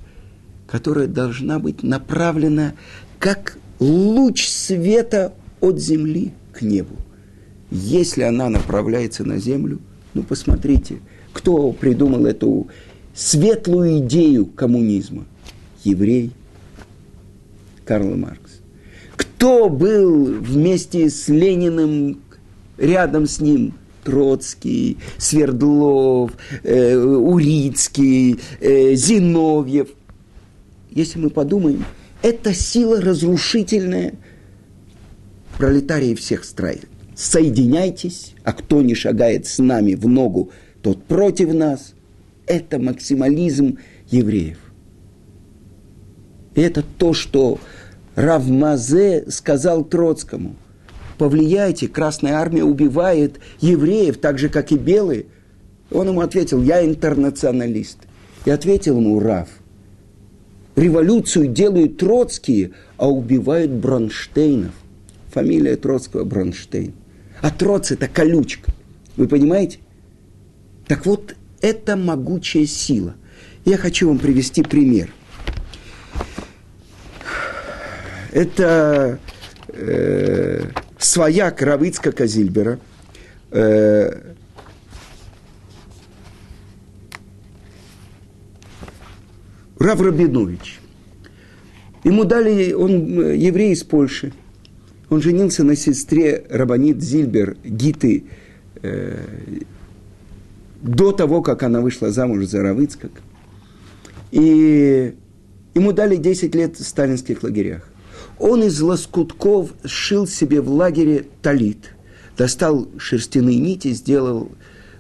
которая 0.71 1.09
должна 1.09 1.59
быть 1.59 1.83
направлена 1.83 2.75
как 3.19 3.59
луч 3.81 4.47
света 4.47 5.33
от 5.61 5.81
земли 5.81 6.33
к 6.53 6.63
небу. 6.63 6.95
Если 7.73 8.23
она 8.23 8.49
направляется 8.49 9.25
на 9.25 9.39
землю, 9.39 9.81
ну 10.15 10.23
посмотрите, 10.23 11.01
кто 11.33 11.73
придумал 11.73 12.25
эту 12.25 12.69
светлую 13.15 13.99
идею 13.99 14.47
коммунизма? 14.47 15.25
Еврей 15.83 16.31
Карл 17.85 18.15
Маркс. 18.15 18.61
Кто 19.17 19.69
был 19.69 20.27
вместе 20.27 21.11
с 21.11 21.29
Лениным 21.29 22.21
рядом 22.79 23.27
с 23.27 23.41
ним? 23.41 23.75
Троцкий, 24.05 24.97
Свердлов, 25.19 26.33
э, 26.63 26.97
Урицкий, 26.97 28.39
э, 28.61 28.95
Зиновьев. 28.95 29.89
Если 30.91 31.19
мы 31.19 31.31
подумаем, 31.31 31.85
это 32.23 32.53
сила 32.55 33.01
разрушительная– 33.01 34.15
пролетарии 35.61 36.15
всех 36.15 36.45
стран, 36.45 36.77
соединяйтесь, 37.15 38.35
а 38.45 38.55
кто 38.55 38.81
не 38.81 38.95
шагает 38.95 39.47
с 39.47 39.59
нами 39.59 39.93
в 39.95 40.09
ногу, 40.09 40.51
тот 40.83 41.05
против 41.05 41.53
нас. 41.53 41.93
Это 42.47 42.79
максимализм 42.79 43.77
евреев. 44.09 44.59
И 46.55 46.63
это 46.63 46.83
то, 46.83 47.13
что 47.13 47.61
Равмазе 48.17 49.31
сказал 49.31 49.85
Троцкому. 49.85 50.57
Повлияйте, 51.19 51.87
Красная 51.89 52.37
Армия 52.37 52.65
убивает 52.65 53.39
евреев, 53.61 54.17
так 54.17 54.39
же, 54.39 54.49
как 54.49 54.73
и 54.73 54.79
белые. 54.79 55.27
Он 55.91 56.09
ему 56.09 56.23
ответил, 56.23 56.63
я 56.63 56.85
интернационалист. 56.85 57.99
И 58.47 58.51
ответил 58.51 58.97
ему 58.99 59.21
Рав, 59.21 59.49
революцию 60.81 61.49
делают 61.49 61.99
троцкие, 61.99 62.73
а 62.97 63.09
убивают 63.09 63.71
Бронштейнов 63.71 64.73
фамилия 65.31 65.77
Троцкого 65.77 66.25
Бронштейн. 66.25 66.93
А 67.41 67.51
Троц– 67.51 67.91
это 67.93 68.09
колючка. 68.09 68.73
Вы 69.17 69.29
понимаете? 69.29 69.79
Так 70.87 71.07
вот, 71.07 71.35
это 71.61 71.97
могучая 71.97 72.67
сила. 72.67 73.15
Я 73.65 73.77
хочу 73.77 74.09
вам 74.09 74.19
привести 74.19 74.63
пример. 74.63 75.13
Это 78.33 79.19
э, 79.69 80.65
свояк 80.99 81.63
Равицка 81.63 82.13
Казильбера. 82.13 82.79
Э, 83.51 84.35
Рав 89.81 90.01
Рабинович. 90.01 90.79
Ему 92.05 92.25
дали, 92.25 92.73
он 92.73 93.19
э, 93.19 93.37
еврей 93.37 93.73
из 93.73 93.83
Польши. 93.83 94.33
Он 95.09 95.23
женился 95.23 95.65
на 95.65 95.75
сестре 95.75 96.45
Рабанит 96.51 97.03
Зильбер, 97.03 97.57
Гиты, 97.65 98.25
э, 98.83 99.17
до 100.83 101.13
того, 101.13 101.41
как 101.41 101.63
она 101.63 101.81
вышла 101.81 102.11
замуж 102.11 102.45
за 102.45 102.63
Равыцкак. 102.63 103.11
И 104.33 105.15
ему 105.75 105.93
дали 105.93 106.17
10 106.17 106.55
лет 106.55 106.77
в 106.77 106.85
сталинских 106.85 107.43
лагерях. 107.43 107.89
Он 108.39 108.63
из 108.63 108.79
лоскутков 108.83 109.73
сшил 109.85 110.27
себе 110.27 110.61
в 110.61 110.71
лагере 110.71 111.25
талит. 111.41 111.95
Достал 112.37 112.87
шерстяные 112.99 113.59
нити, 113.59 113.93
сделал 113.93 114.51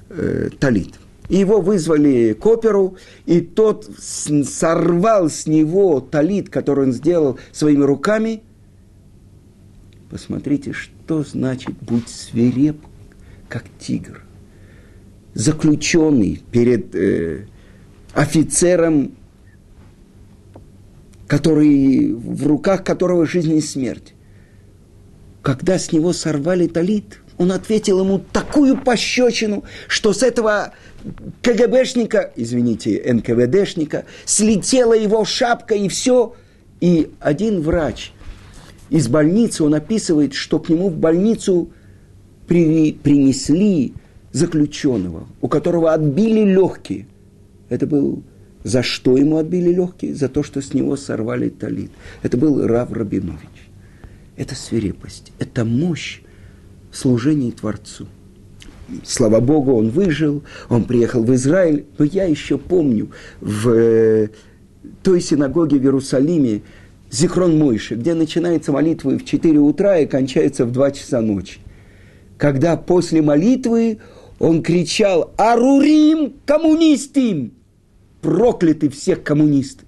э, 0.09 0.49
талит. 0.59 0.95
Его 1.39 1.61
вызвали 1.61 2.33
к 2.33 2.45
оперу, 2.45 2.97
и 3.25 3.41
тот 3.41 3.89
сорвал 3.99 5.31
с 5.31 5.47
него 5.47 6.01
талит, 6.01 6.51
который 6.51 6.87
он 6.87 6.93
сделал 6.93 7.39
своими 7.53 7.85
руками. 7.85 8.43
Посмотрите, 10.11 10.73
что 10.73 11.23
значит 11.23 11.75
быть 11.81 12.09
свиреп, 12.09 12.79
как 13.49 13.65
тигр. 13.79 14.23
Заключенный 15.33 16.43
перед 16.51 16.95
э, 16.95 17.47
офицером 18.13 19.13
который, 21.31 22.13
в 22.13 22.45
руках 22.49 22.83
которого 22.83 23.25
жизнь 23.25 23.55
и 23.55 23.61
смерть. 23.61 24.15
Когда 25.43 25.79
с 25.79 25.93
него 25.93 26.13
сорвали 26.13 26.67
талит, 26.67 27.21
он 27.41 27.53
ответил 27.53 28.01
ему 28.01 28.19
такую 28.19 28.77
пощечину, 28.77 29.65
что 29.89 30.13
с 30.13 30.23
этого 30.23 30.75
КГБшника, 31.41 32.33
извините, 32.37 33.03
НКВДшника, 33.03 34.05
слетела 34.27 34.93
его 34.93 35.25
шапка 35.25 35.75
и 35.75 35.89
все. 35.89 36.35
И 36.83 37.11
один 37.19 37.63
врач 37.63 38.13
из 38.91 39.09
больницы, 39.09 39.65
он 39.65 39.73
описывает, 39.73 40.35
что 40.35 40.59
к 40.59 40.69
нему 40.69 40.91
в 40.91 40.99
больницу 40.99 41.71
при, 42.47 42.93
принесли 42.93 43.95
заключенного, 44.33 45.27
у 45.41 45.49
которого 45.49 45.95
отбили 45.95 46.45
легкие. 46.45 47.07
Это 47.71 47.87
был 47.87 48.23
за 48.65 48.83
что 48.83 49.17
ему 49.17 49.39
отбили 49.39 49.73
легкие? 49.73 50.15
За 50.15 50.29
то, 50.29 50.43
что 50.43 50.61
с 50.61 50.75
него 50.75 50.95
сорвали 50.95 51.49
талит. 51.49 51.91
Это 52.21 52.37
был 52.37 52.67
Рав 52.67 52.93
Рабинович. 52.93 53.71
Это 54.37 54.55
свирепость, 54.55 55.33
это 55.39 55.65
мощь 55.65 56.21
служении 56.93 57.51
Творцу. 57.51 58.07
Слава 59.05 59.41
Богу, 59.41 59.75
он 59.75 59.91
выжил, 59.91 60.43
он 60.69 60.85
приехал 60.85 61.23
в 61.23 61.33
Израиль. 61.35 61.85
Но 61.99 62.05
я 62.05 62.25
еще 62.25 62.59
помню, 62.59 63.11
в 63.41 63.69
э, 63.71 64.29
той 65.03 65.21
синагоге 65.21 65.79
в 65.79 65.83
Иерусалиме, 65.83 66.63
Зихрон 67.11 67.59
Мойши, 67.59 67.95
где 67.95 68.15
начинается 68.15 68.73
молитва 68.73 69.19
в 69.19 69.25
4 69.25 69.59
утра 69.59 69.99
и 69.99 70.07
кончается 70.07 70.65
в 70.65 70.73
2 70.73 70.91
часа 70.93 71.21
ночи. 71.21 71.61
Когда 72.37 72.77
после 72.77 73.23
молитвы 73.23 73.99
он 74.39 74.63
кричал 74.63 75.33
«Арурим 75.37 76.35
коммунистим!» 76.47 77.53
прокляты 78.21 78.89
всех 78.89 79.23
коммунисты. 79.23 79.85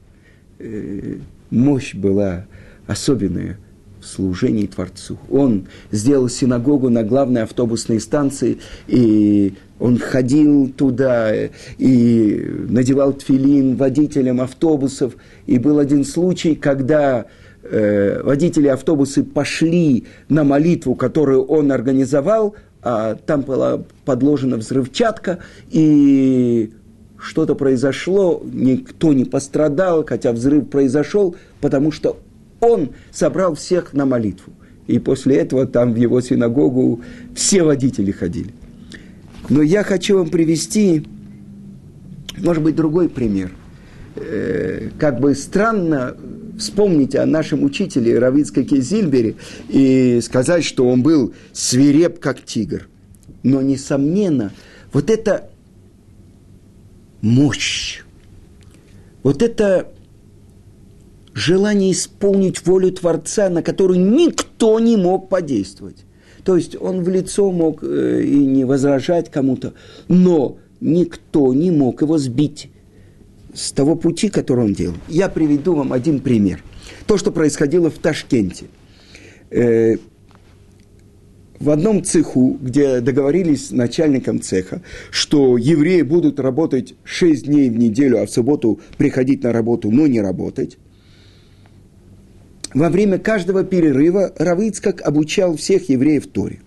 Э, 0.59 1.17
мощь 1.51 1.95
была 1.95 2.47
особенная 2.87 3.59
в 4.03 4.07
служении 4.07 4.67
Творцу. 4.67 5.19
Он 5.31 5.67
сделал 5.91 6.29
синагогу 6.29 6.91
на 6.91 7.03
главной 7.03 7.43
автобусной 7.43 8.01
станции, 8.01 8.59
и 8.89 9.55
он 9.79 9.99
ходил 9.99 10.69
туда 10.69 11.33
и 11.79 12.47
надевал 12.69 13.13
тфилин 13.15 13.77
водителям 13.77 14.41
автобусов. 14.41 15.15
И 15.47 15.59
был 15.59 15.79
один 15.79 16.05
случай, 16.05 16.55
когда 16.55 17.27
э, 17.63 18.23
водители 18.23 18.69
автобуса 18.69 19.25
пошли 19.25 20.05
на 20.29 20.45
молитву, 20.45 20.95
которую 20.95 21.45
он 21.45 21.73
организовал, 21.73 22.55
а 22.83 23.15
там 23.15 23.43
была 23.43 23.83
подложена 24.05 24.57
взрывчатка, 24.57 25.39
и 25.71 26.73
что-то 27.19 27.55
произошло, 27.55 28.43
никто 28.45 29.13
не 29.13 29.25
пострадал, 29.25 30.05
хотя 30.05 30.33
взрыв 30.33 30.69
произошел, 30.69 31.37
потому 31.61 31.93
что 31.93 32.19
он 32.63 32.91
собрал 33.11 33.55
всех 33.55 33.93
на 33.93 34.07
молитву. 34.07 34.53
И 34.87 34.99
после 34.99 35.37
этого 35.37 35.67
там 35.67 35.93
в 35.93 35.97
его 35.97 36.21
синагогу 36.21 37.03
все 37.35 37.63
водители 37.63 38.13
ходили. 38.13 38.53
Но 39.49 39.63
я 39.63 39.83
хочу 39.83 40.19
вам 40.19 40.31
привести, 40.31 41.05
может 42.39 42.63
быть, 42.63 42.77
другой 42.77 43.09
пример. 43.09 43.51
Э, 44.15 44.91
как 44.99 45.21
бы 45.21 45.35
странно 45.35 46.17
вспомнить 46.59 47.17
о 47.17 47.27
нашем 47.27 47.65
учителе 47.65 48.19
Равицкаке 48.19 48.81
Зильбере 48.81 49.35
и 49.69 50.21
сказать, 50.23 50.65
что 50.65 50.89
он 50.89 51.03
был 51.03 51.35
свиреп, 51.53 52.21
как 52.21 52.45
тигр. 52.45 52.89
Но, 53.43 53.61
несомненно, 53.61 54.53
вот 54.93 55.11
это 55.11 55.51
мощь. 57.23 58.03
Вот 59.25 59.43
это 59.43 59.89
желание 61.35 61.93
исполнить 61.93 62.67
волю 62.67 62.93
Творца, 62.93 63.49
на 63.49 63.63
которую 63.63 64.01
никто 64.01 64.79
не 64.81 64.97
мог 64.97 65.29
подействовать. 65.29 66.05
То 66.45 66.57
есть 66.57 66.77
он 66.81 67.03
в 67.03 67.09
лицо 67.09 67.51
мог 67.51 67.83
э, 67.83 68.23
и 68.25 68.37
не 68.37 68.65
возражать 68.65 69.31
кому-то, 69.31 69.75
но 70.09 70.59
никто 70.81 71.55
не 71.55 71.71
мог 71.71 72.03
его 72.03 72.19
сбить 72.19 72.71
с 73.55 73.73
того 73.73 73.97
пути, 73.97 74.29
который 74.29 74.65
он 74.65 74.73
делал. 74.73 74.97
Я 75.09 75.29
приведу 75.29 75.75
вам 75.75 75.93
один 75.93 76.21
пример. 76.21 76.63
То, 77.07 77.17
что 77.17 77.31
происходило 77.31 77.91
в 77.91 77.99
Ташкенте. 77.99 78.67
Э, 79.51 79.97
в 81.61 81.71
одном 81.71 82.03
цеху, 82.03 82.59
где 82.61 83.01
договорились 83.01 83.69
с 83.69 83.71
начальником 83.71 84.41
цеха, 84.41 84.83
что 85.13 85.57
евреи 85.57 86.03
будут 86.03 86.41
работать 86.41 86.95
6 87.05 87.47
дней 87.47 87.71
в 87.71 87.79
неделю, 87.79 88.21
а 88.21 88.27
в 88.27 88.31
субботу 88.31 88.81
приходить 88.99 89.45
на 89.45 89.53
работу, 89.53 89.93
но 89.93 90.09
не 90.09 90.21
работать. 90.21 90.79
Во 92.75 92.89
время 92.89 93.19
каждого 93.19 93.65
перерыва 93.65 94.33
Равицкак 94.37 95.03
обучал 95.03 95.57
всех 95.57 95.89
евреев 95.89 96.27
Торе. 96.27 96.61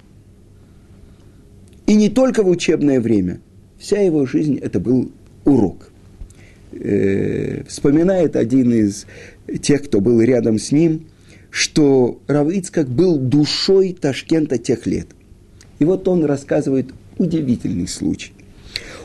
И 1.88 1.96
не 1.96 2.10
только 2.10 2.44
в 2.44 2.50
учебное 2.50 3.00
время. 3.00 3.40
Вся 3.78 4.00
его 4.02 4.26
жизнь– 4.26 4.58
это 4.62 4.80
был 4.80 5.12
урок. 5.44 5.90
Э, 6.72 7.64
вспоминает 7.68 8.36
один 8.36 8.74
из 8.74 9.06
тех, 9.62 9.84
кто 9.84 10.00
был 10.00 10.22
рядом 10.22 10.60
с 10.60 10.72
ним– 10.72 11.08
что 11.56 12.20
Равицкак 12.28 12.90
был 12.90 13.18
душой 13.18 13.94
Ташкента 13.94 14.58
тех 14.58 14.86
лет. 14.86 15.08
И 15.80 15.86
вот 15.86 16.06
он 16.10 16.26
рассказывает 16.26 16.88
удивительный 17.18 17.88
случай. 17.88 18.34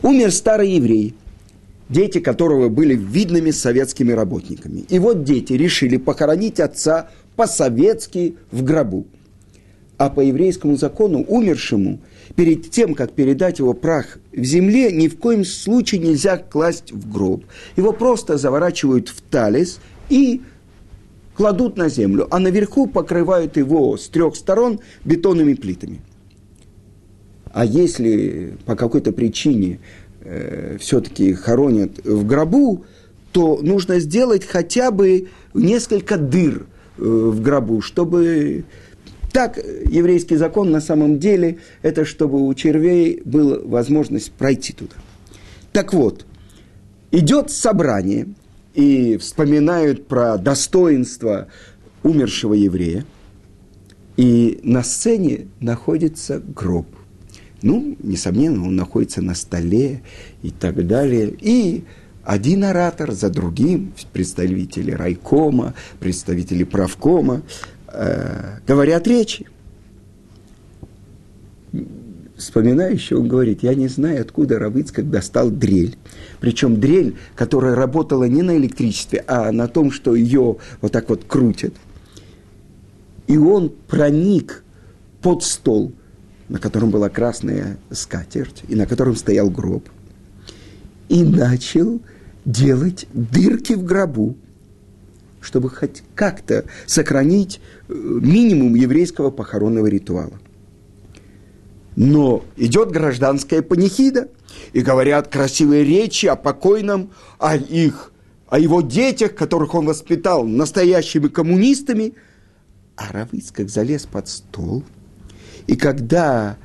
Умер 0.02 0.32
старый 0.32 0.72
еврей, 0.72 1.14
дети 1.90 2.20
которого 2.20 2.68
были 2.68 2.94
видными 2.94 3.50
советскими 3.50 4.12
работниками. 4.12 4.84
И 4.88 4.98
вот 4.98 5.24
дети 5.24 5.52
решили 5.52 5.98
похоронить 5.98 6.60
отца 6.60 7.10
по-советски 7.36 8.36
в 8.50 8.62
гробу. 8.62 9.06
А 9.98 10.08
по 10.08 10.20
еврейскому 10.20 10.76
закону 10.76 11.24
умершему 11.28 12.00
перед 12.34 12.70
тем, 12.70 12.94
как 12.94 13.12
передать 13.12 13.58
его 13.58 13.74
прах 13.74 14.18
в 14.32 14.42
земле, 14.42 14.90
ни 14.92 15.08
в 15.08 15.18
коем 15.18 15.44
случае 15.44 16.00
нельзя 16.00 16.38
класть 16.38 16.92
в 16.92 17.12
гроб. 17.12 17.44
Его 17.76 17.92
просто 17.92 18.38
заворачивают 18.38 19.08
в 19.08 19.20
талис 19.20 19.78
и 20.08 20.40
кладут 21.34 21.76
на 21.76 21.88
землю, 21.88 22.28
а 22.30 22.38
наверху 22.38 22.86
покрывают 22.86 23.56
его 23.56 23.96
с 23.96 24.08
трех 24.08 24.36
сторон 24.36 24.80
бетонными 25.04 25.54
плитами. 25.54 26.00
А 27.52 27.64
если 27.64 28.54
по 28.64 28.76
какой-то 28.76 29.12
причине 29.12 29.80
э, 30.20 30.76
все-таки 30.80 31.34
хоронят 31.34 32.04
в 32.04 32.26
гробу, 32.26 32.84
то 33.32 33.58
нужно 33.62 34.00
сделать 34.00 34.44
хотя 34.44 34.90
бы 34.90 35.28
несколько 35.54 36.16
дыр 36.16 36.66
э, 36.98 37.02
в 37.02 37.40
гробу, 37.40 37.80
чтобы 37.80 38.64
так 39.32 39.58
еврейский 39.58 40.36
закон 40.36 40.70
на 40.70 40.80
самом 40.80 41.18
деле 41.18 41.58
это 41.82 42.04
чтобы 42.04 42.46
у 42.46 42.52
червей 42.54 43.22
была 43.24 43.58
возможность 43.62 44.32
пройти 44.32 44.72
туда. 44.72 44.96
Так 45.72 45.94
вот, 45.94 46.26
идет 47.12 47.50
собрание, 47.50 48.26
и 48.74 49.16
вспоминают 49.16 50.06
про 50.06 50.38
достоинство 50.38 51.48
умершего 52.02 52.54
еврея, 52.54 53.04
и 54.16 54.60
на 54.62 54.82
сцене 54.82 55.48
находится 55.60 56.40
гроб. 56.40 56.86
Ну, 57.62 57.96
несомненно, 58.02 58.66
он 58.66 58.76
находится 58.76 59.22
на 59.22 59.34
столе 59.34 60.02
и 60.42 60.50
так 60.50 60.86
далее. 60.86 61.34
И 61.40 61.84
один 62.24 62.64
оратор 62.64 63.12
за 63.12 63.30
другим, 63.30 63.92
представители 64.12 64.92
райкома, 64.92 65.74
представители 65.98 66.64
правкома, 66.64 67.42
э, 67.88 68.58
говорят 68.66 69.06
речи. 69.06 69.46
вспоминая 72.40 72.92
еще, 72.92 73.16
он 73.16 73.28
говорит, 73.28 73.62
я 73.62 73.74
не 73.74 73.88
знаю, 73.88 74.22
откуда 74.22 74.58
Равыцкак 74.58 75.08
достал 75.10 75.50
дрель. 75.50 75.96
Причем 76.40 76.80
дрель, 76.80 77.16
которая 77.36 77.74
работала 77.74 78.24
не 78.24 78.42
на 78.42 78.56
электричестве, 78.56 79.24
а 79.26 79.52
на 79.52 79.68
том, 79.68 79.92
что 79.92 80.14
ее 80.14 80.56
вот 80.80 80.92
так 80.92 81.08
вот 81.10 81.24
крутят. 81.24 81.74
И 83.26 83.36
он 83.36 83.70
проник 83.86 84.64
под 85.22 85.44
стол, 85.44 85.92
на 86.50 86.58
котором 86.58 86.90
была 86.90 87.08
красная 87.08 87.78
скатерть, 87.92 88.64
и 88.66 88.74
на 88.74 88.84
котором 88.84 89.14
стоял 89.14 89.48
гроб, 89.48 89.88
и 91.08 91.22
начал 91.22 92.00
делать 92.44 93.06
дырки 93.14 93.74
в 93.74 93.84
гробу, 93.84 94.36
чтобы 95.40 95.70
хоть 95.70 96.02
как-то 96.16 96.64
сохранить 96.86 97.60
э, 97.88 97.94
минимум 97.94 98.74
еврейского 98.74 99.30
похоронного 99.30 99.86
ритуала. 99.86 100.40
Но 101.94 102.44
идет 102.56 102.90
гражданская 102.90 103.62
панихида, 103.62 104.28
и 104.72 104.80
говорят 104.80 105.28
красивые 105.28 105.84
речи 105.84 106.26
о 106.26 106.34
покойном, 106.34 107.12
о 107.38 107.56
их, 107.56 108.12
о 108.48 108.58
его 108.58 108.80
детях, 108.80 109.36
которых 109.36 109.76
он 109.76 109.86
воспитал 109.86 110.44
настоящими 110.44 111.28
коммунистами. 111.28 112.14
А 112.96 113.12
Равыцкак 113.12 113.68
залез 113.68 114.06
под 114.06 114.28
стол, 114.28 114.82
и 115.66 115.76
когда 115.76 116.56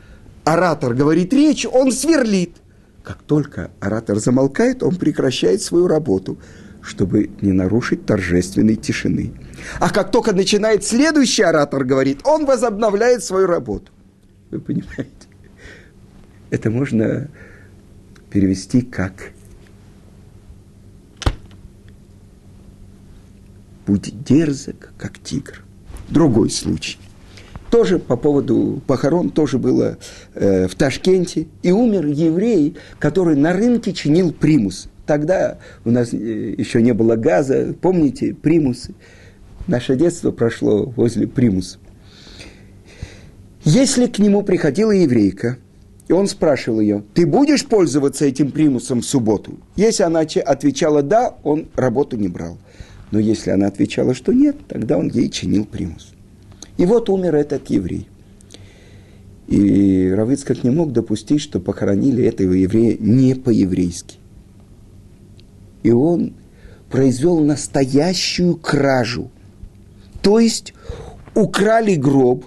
оратор 0.44 0.94
говорит 0.94 1.34
речь, 1.34 1.66
он 1.66 1.92
сверлит. 1.92 2.58
Как 3.04 3.22
только 3.22 3.72
оратор 3.80 4.20
замолкает, 4.20 4.82
он 4.82 4.96
прекращает 4.96 5.62
свою 5.62 5.88
работу, 5.88 6.38
чтобы 6.82 7.30
не 7.42 7.52
нарушить 7.52 8.06
торжественной 8.06 8.76
тишины. 8.76 9.34
А 9.80 9.90
как 9.90 10.12
только 10.12 10.34
начинает 10.34 10.84
следующий 10.84 11.44
оратор 11.44 11.84
говорить, 11.84 12.20
он 12.24 12.46
возобновляет 12.46 13.24
свою 13.24 13.48
работу. 13.48 13.92
Вы 14.50 14.60
понимаете? 14.60 15.10
Это 16.50 16.70
можно 16.70 17.30
перевести 18.30 18.82
как 18.82 19.32
«Будь 23.86 24.24
дерзок, 24.24 24.94
как 24.98 25.20
тигр». 25.20 25.64
Другой 26.10 26.50
случай. 26.50 26.98
Тоже 27.76 28.00
по 28.00 28.16
поводу 28.16 28.82
похорон, 28.88 29.32
тоже 29.32 29.58
было 29.58 29.98
э, 30.34 30.66
в 30.66 30.76
Ташкенте. 30.76 31.48
И 31.62 31.74
умер 31.74 32.06
еврей, 32.06 32.78
который 33.00 33.36
на 33.36 33.52
рынке 33.52 33.92
чинил 33.92 34.32
примус. 34.32 34.88
Тогда 35.06 35.58
у 35.84 35.92
нас 35.92 36.14
э, 36.14 36.56
еще 36.58 36.82
не 36.82 36.94
было 36.94 37.18
газа. 37.18 37.76
Помните, 37.82 38.34
примусы? 38.34 38.96
Наше 39.68 39.98
детство 39.98 40.32
прошло 40.32 40.86
возле 40.96 41.28
примуса. 41.28 41.80
Если 43.66 44.06
к 44.06 44.20
нему 44.20 44.42
приходила 44.44 44.92
еврейка, 44.92 45.58
и 46.08 46.14
он 46.14 46.28
спрашивал 46.28 46.80
ее, 46.80 47.04
ты 47.14 47.28
будешь 47.28 47.66
пользоваться 47.66 48.24
этим 48.24 48.54
примусом 48.54 49.02
в 49.02 49.06
субботу? 49.06 49.60
Если 49.76 50.04
она 50.04 50.22
отвечала 50.22 51.04
«да», 51.04 51.36
он 51.44 51.68
работу 51.76 52.16
не 52.16 52.30
брал. 52.30 52.58
Но 53.12 53.20
если 53.20 53.50
она 53.50 53.68
отвечала, 53.68 54.14
что 54.14 54.32
нет, 54.32 54.56
тогда 54.70 54.98
он 54.98 55.10
ей 55.10 55.30
чинил 55.30 55.66
примус. 55.66 56.15
И 56.78 56.86
вот 56.86 57.10
умер 57.10 57.36
этот 57.36 57.70
еврей. 57.70 58.08
И 59.48 60.12
Равыцкак 60.12 60.64
не 60.64 60.72
мог 60.72 60.92
допустить, 60.92 61.42
что 61.42 61.60
похоронили 61.60 62.24
этого 62.26 62.54
еврея 62.54 62.98
не 63.00 63.36
по-еврейски. 63.36 64.18
И 65.84 65.92
он 65.92 66.34
произвел 66.90 67.40
настоящую 67.40 68.56
кражу. 68.56 69.30
То 70.22 70.40
есть 70.40 70.74
украли 71.36 71.96
гроб 71.96 72.46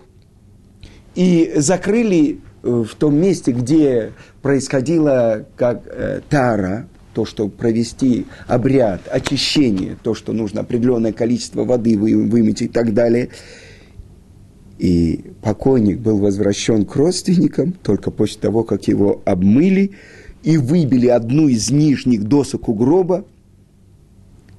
и 1.14 1.52
закрыли 1.56 2.40
э, 2.62 2.84
в 2.88 2.94
том 2.96 3.16
месте, 3.16 3.52
где 3.52 4.12
происходила 4.42 5.46
как 5.56 5.82
э, 5.86 6.20
тара, 6.28 6.88
то, 7.14 7.24
что 7.24 7.48
провести 7.48 8.26
обряд 8.46 9.02
очищения, 9.08 9.96
то, 10.02 10.14
что 10.14 10.32
нужно 10.32 10.62
определенное 10.62 11.12
количество 11.12 11.64
воды 11.64 11.96
вымыть 11.96 12.62
и 12.62 12.68
так 12.68 12.92
далее– 12.92 13.28
и 14.78 15.32
покойник 15.42 15.98
был 15.98 16.18
возвращен 16.18 16.84
к 16.84 16.94
родственникам 16.94 17.72
только 17.72 18.10
после 18.10 18.40
того, 18.40 18.62
как 18.62 18.86
его 18.86 19.20
обмыли 19.24 19.92
и 20.42 20.56
выбили 20.56 21.08
одну 21.08 21.48
из 21.48 21.70
нижних 21.70 22.24
досок 22.24 22.68
у 22.68 22.74
гроба. 22.74 23.24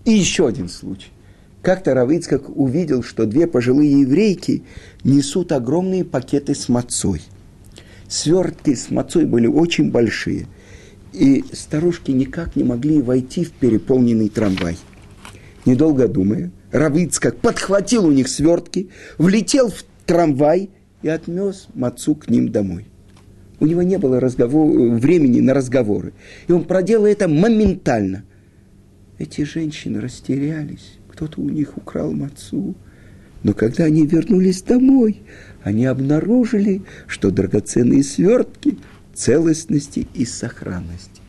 И 0.06 0.12
еще 0.12 0.48
один 0.48 0.68
случай. 0.68 1.08
Как-то 1.62 1.94
Равицкак 1.94 2.50
увидел, 2.50 3.04
что 3.04 3.26
две 3.26 3.48
пожилые 3.48 4.02
еврейки 4.02 4.64
несут 5.04 5.52
огромные 5.52 6.04
пакеты 6.04 6.56
с 6.56 6.70
мацой. 6.70 7.22
Свертки 8.08 8.76
с 8.76 8.90
мацой 8.92 9.26
были 9.26 9.48
очень 9.48 9.92
большие. 9.92 10.48
И 11.14 11.44
старушки 11.54 12.12
никак 12.12 12.56
не 12.56 12.64
могли 12.64 13.02
войти 13.02 13.44
в 13.44 13.52
переполненный 13.52 14.30
трамвай. 14.30 14.78
Недолго 15.66 16.08
думая, 16.08 16.52
Равицкак 16.72 17.38
подхватил 17.38 18.06
у 18.06 18.12
них 18.12 18.28
свертки, 18.30 18.90
влетел 19.18 19.70
в 19.70 19.84
трамвай 20.10 20.72
и 21.04 21.08
отнес 21.08 21.68
Мацу 21.76 22.16
к 22.16 22.30
ним 22.30 22.52
домой. 22.52 22.88
У 23.60 23.68
него 23.68 23.84
не 23.84 23.98
было 23.98 24.20
разговор, 24.20 24.68
времени 24.98 25.40
на 25.40 25.54
разговоры. 25.54 26.14
И 26.48 26.52
он 26.52 26.64
проделал 26.64 27.06
это 27.06 27.28
моментально. 27.28 28.24
Эти 29.20 29.44
женщины 29.44 30.02
растерялись. 30.02 30.98
Кто-то 31.10 31.42
у 31.42 31.50
них 31.50 31.78
украл 31.78 32.12
Мацу. 32.12 32.74
Но 33.44 33.54
когда 33.54 33.84
они 33.84 34.08
вернулись 34.08 34.64
домой, 34.64 35.22
они 35.62 35.86
обнаружили, 35.86 36.82
что 37.06 37.30
драгоценные 37.30 38.04
свертки 38.04 38.80
целостности 39.14 40.08
и 40.16 40.26
сохранности. 40.26 41.22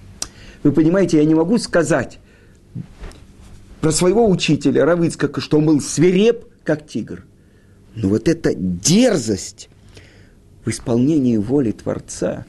Вы 0.62 0.72
понимаете, 0.72 1.18
я 1.18 1.24
не 1.26 1.34
могу 1.34 1.58
сказать 1.58 2.18
про 3.82 3.92
своего 3.92 4.26
учителя 4.26 4.86
Равыцкака, 4.86 5.42
что 5.42 5.58
он 5.58 5.66
был 5.66 5.80
свиреп, 5.82 6.46
как 6.64 6.86
тигр. 6.86 7.24
Но 7.94 8.08
вот 8.08 8.28
эта 8.28 8.54
дерзость 8.54 9.68
в 10.64 10.70
исполнении 10.70 11.36
воли 11.36 11.72
Творца, 11.72 12.46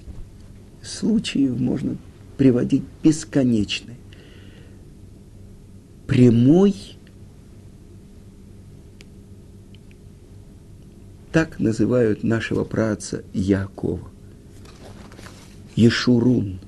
случаев 0.84 1.60
можно 1.60 1.98
приводить 2.38 2.84
бесконечные. 3.04 3.98
Прямой, 6.08 6.76
так 11.32 11.60
называют 11.60 12.24
нашего 12.24 12.64
праца 12.64 13.24
Якова. 13.34 14.10
Ешурун, 15.76 16.60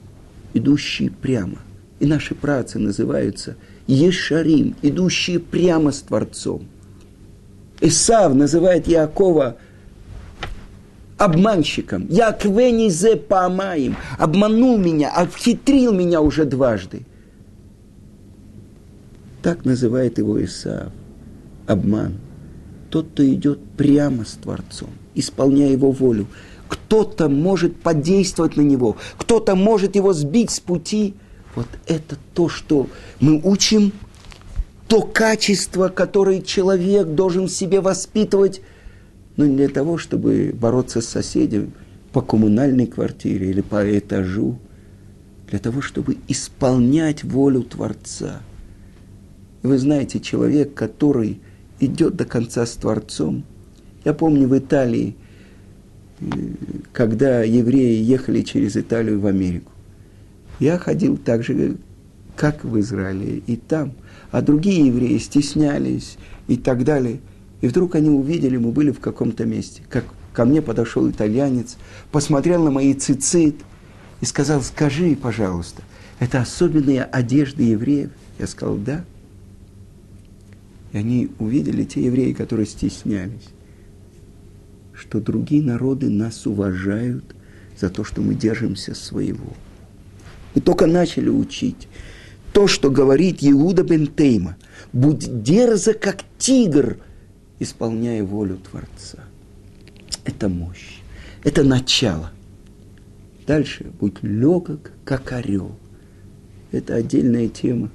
идущий 0.53 1.09
прямо. 1.09 1.57
И 1.99 2.05
наши 2.05 2.35
працы 2.35 2.79
называются 2.79 3.57
Ешарим, 3.87 4.75
идущие 4.81 5.39
прямо 5.39 5.91
с 5.91 6.01
Творцом. 6.01 6.67
Исав 7.83 8.33
называет 8.33 8.87
Якова 8.87 9.57
обманщиком. 11.17 12.07
Яквени 12.09 12.89
зе 12.89 13.17
памаим. 13.17 13.97
Обманул 14.17 14.77
меня, 14.77 15.11
обхитрил 15.11 15.93
меня 15.93 16.21
уже 16.21 16.45
дважды. 16.45 17.05
Так 19.41 19.65
называет 19.65 20.17
его 20.17 20.43
Исав. 20.43 20.93
Обман. 21.67 22.13
Тот, 22.89 23.07
кто 23.11 23.27
идет 23.27 23.59
прямо 23.77 24.23
с 24.23 24.33
Творцом, 24.33 24.91
исполняя 25.13 25.71
его 25.71 25.91
волю. 25.91 26.27
Кто-то 26.69 27.27
может 27.27 27.75
подействовать 27.75 28.55
на 28.55 28.61
него, 28.61 28.95
кто-то 29.17 29.55
может 29.55 29.95
его 29.95 30.13
сбить 30.13 30.51
с 30.51 30.59
пути. 30.59 31.15
Вот 31.55 31.67
это 31.87 32.15
то, 32.33 32.47
что 32.47 32.87
мы 33.19 33.41
учим 33.43 33.91
то 34.93 35.01
качество, 35.01 35.89
которое 35.89 36.39
человек 36.43 37.07
должен 37.07 37.45
в 37.45 37.51
себе 37.51 37.81
воспитывать, 37.81 38.61
но 39.37 39.47
не 39.47 39.57
для 39.57 39.69
того, 39.69 39.97
чтобы 39.97 40.53
бороться 40.53 41.01
с 41.01 41.07
соседями 41.07 41.71
по 42.11 42.21
коммунальной 42.21 42.85
квартире 42.85 43.49
или 43.49 43.61
по 43.61 43.97
этажу, 43.97 44.59
для 45.49 45.57
того, 45.57 45.81
чтобы 45.81 46.17
исполнять 46.27 47.23
волю 47.23 47.63
Творца. 47.63 48.41
Вы 49.63 49.79
знаете, 49.79 50.19
человек, 50.19 50.75
который 50.75 51.41
идет 51.79 52.15
до 52.15 52.25
конца 52.25 52.63
с 52.63 52.73
Творцом. 52.73 53.45
Я 54.05 54.13
помню 54.13 54.47
в 54.47 54.55
Италии, 54.55 55.15
э, 56.19 56.25
когда 56.91 57.41
евреи 57.41 57.99
ехали 57.99 58.43
через 58.43 58.77
Италию 58.77 59.19
в 59.19 59.25
Америку. 59.25 59.71
Я 60.59 60.77
ходил 60.77 61.17
так 61.17 61.43
же, 61.43 61.77
как 62.35 62.63
в 62.63 62.79
Израиле, 62.79 63.43
и 63.45 63.55
там– 63.55 63.93
а 64.33 64.41
другие 64.41 64.87
евреи 64.87 65.19
стеснялись 65.19 66.17
и 66.47 66.57
так 66.57 66.83
далее. 66.83 67.19
И 67.61 67.67
вдруг 67.67 67.93
они 67.93 68.09
увидели, 68.09 68.57
мы 68.57 68.71
были 68.71 68.89
в 68.89 68.99
каком-то 68.99 69.45
месте, 69.45 69.83
как 69.87 70.05
ко 70.33 70.43
мне 70.43 70.59
подошел 70.63 71.07
итальянец, 71.07 71.77
посмотрел 72.11 72.63
на 72.63 72.71
мои 72.71 72.95
цицит 72.95 73.57
и 74.21 74.25
сказал, 74.25 74.63
скажи, 74.63 75.15
пожалуйста, 75.15 75.83
это 76.19 76.41
особенные 76.41 77.03
одежды 77.03 77.61
евреев? 77.61 78.09
Я 78.39 78.47
сказал, 78.47 78.77
да. 78.77 79.05
И 80.93 80.97
они 80.97 81.29
увидели, 81.37 81.83
те 81.83 82.03
евреи, 82.03 82.33
которые 82.33 82.65
стеснялись, 82.65 83.49
что 84.95 85.21
другие 85.21 85.61
народы 85.61 86.09
нас 86.09 86.47
уважают 86.47 87.35
за 87.79 87.91
то, 87.91 88.03
что 88.03 88.21
мы 88.21 88.33
держимся 88.33 88.95
своего. 88.95 89.53
Мы 90.55 90.61
только 90.61 90.87
начали 90.87 91.29
учить 91.29 91.87
то, 92.53 92.67
что 92.67 92.89
говорит 92.89 93.39
Иуда 93.41 93.83
бен 93.83 94.07
Тейма. 94.07 94.55
Будь 94.93 95.43
дерзок, 95.43 95.99
как 95.99 96.23
тигр, 96.37 96.97
исполняя 97.59 98.23
волю 98.23 98.57
Творца. 98.57 99.23
Это 100.23 100.49
мощь. 100.49 100.99
Это 101.43 101.63
начало. 101.63 102.31
Дальше 103.45 103.91
будь 103.99 104.21
легок, 104.21 104.91
как 105.03 105.33
орел. 105.33 105.75
Это 106.71 106.95
отдельная 106.95 107.49
тема, 107.49 107.89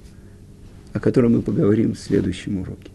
о 0.92 1.00
которой 1.00 1.30
мы 1.30 1.40
поговорим 1.40 1.94
в 1.94 1.98
следующем 1.98 2.60
уроке. 2.60 2.90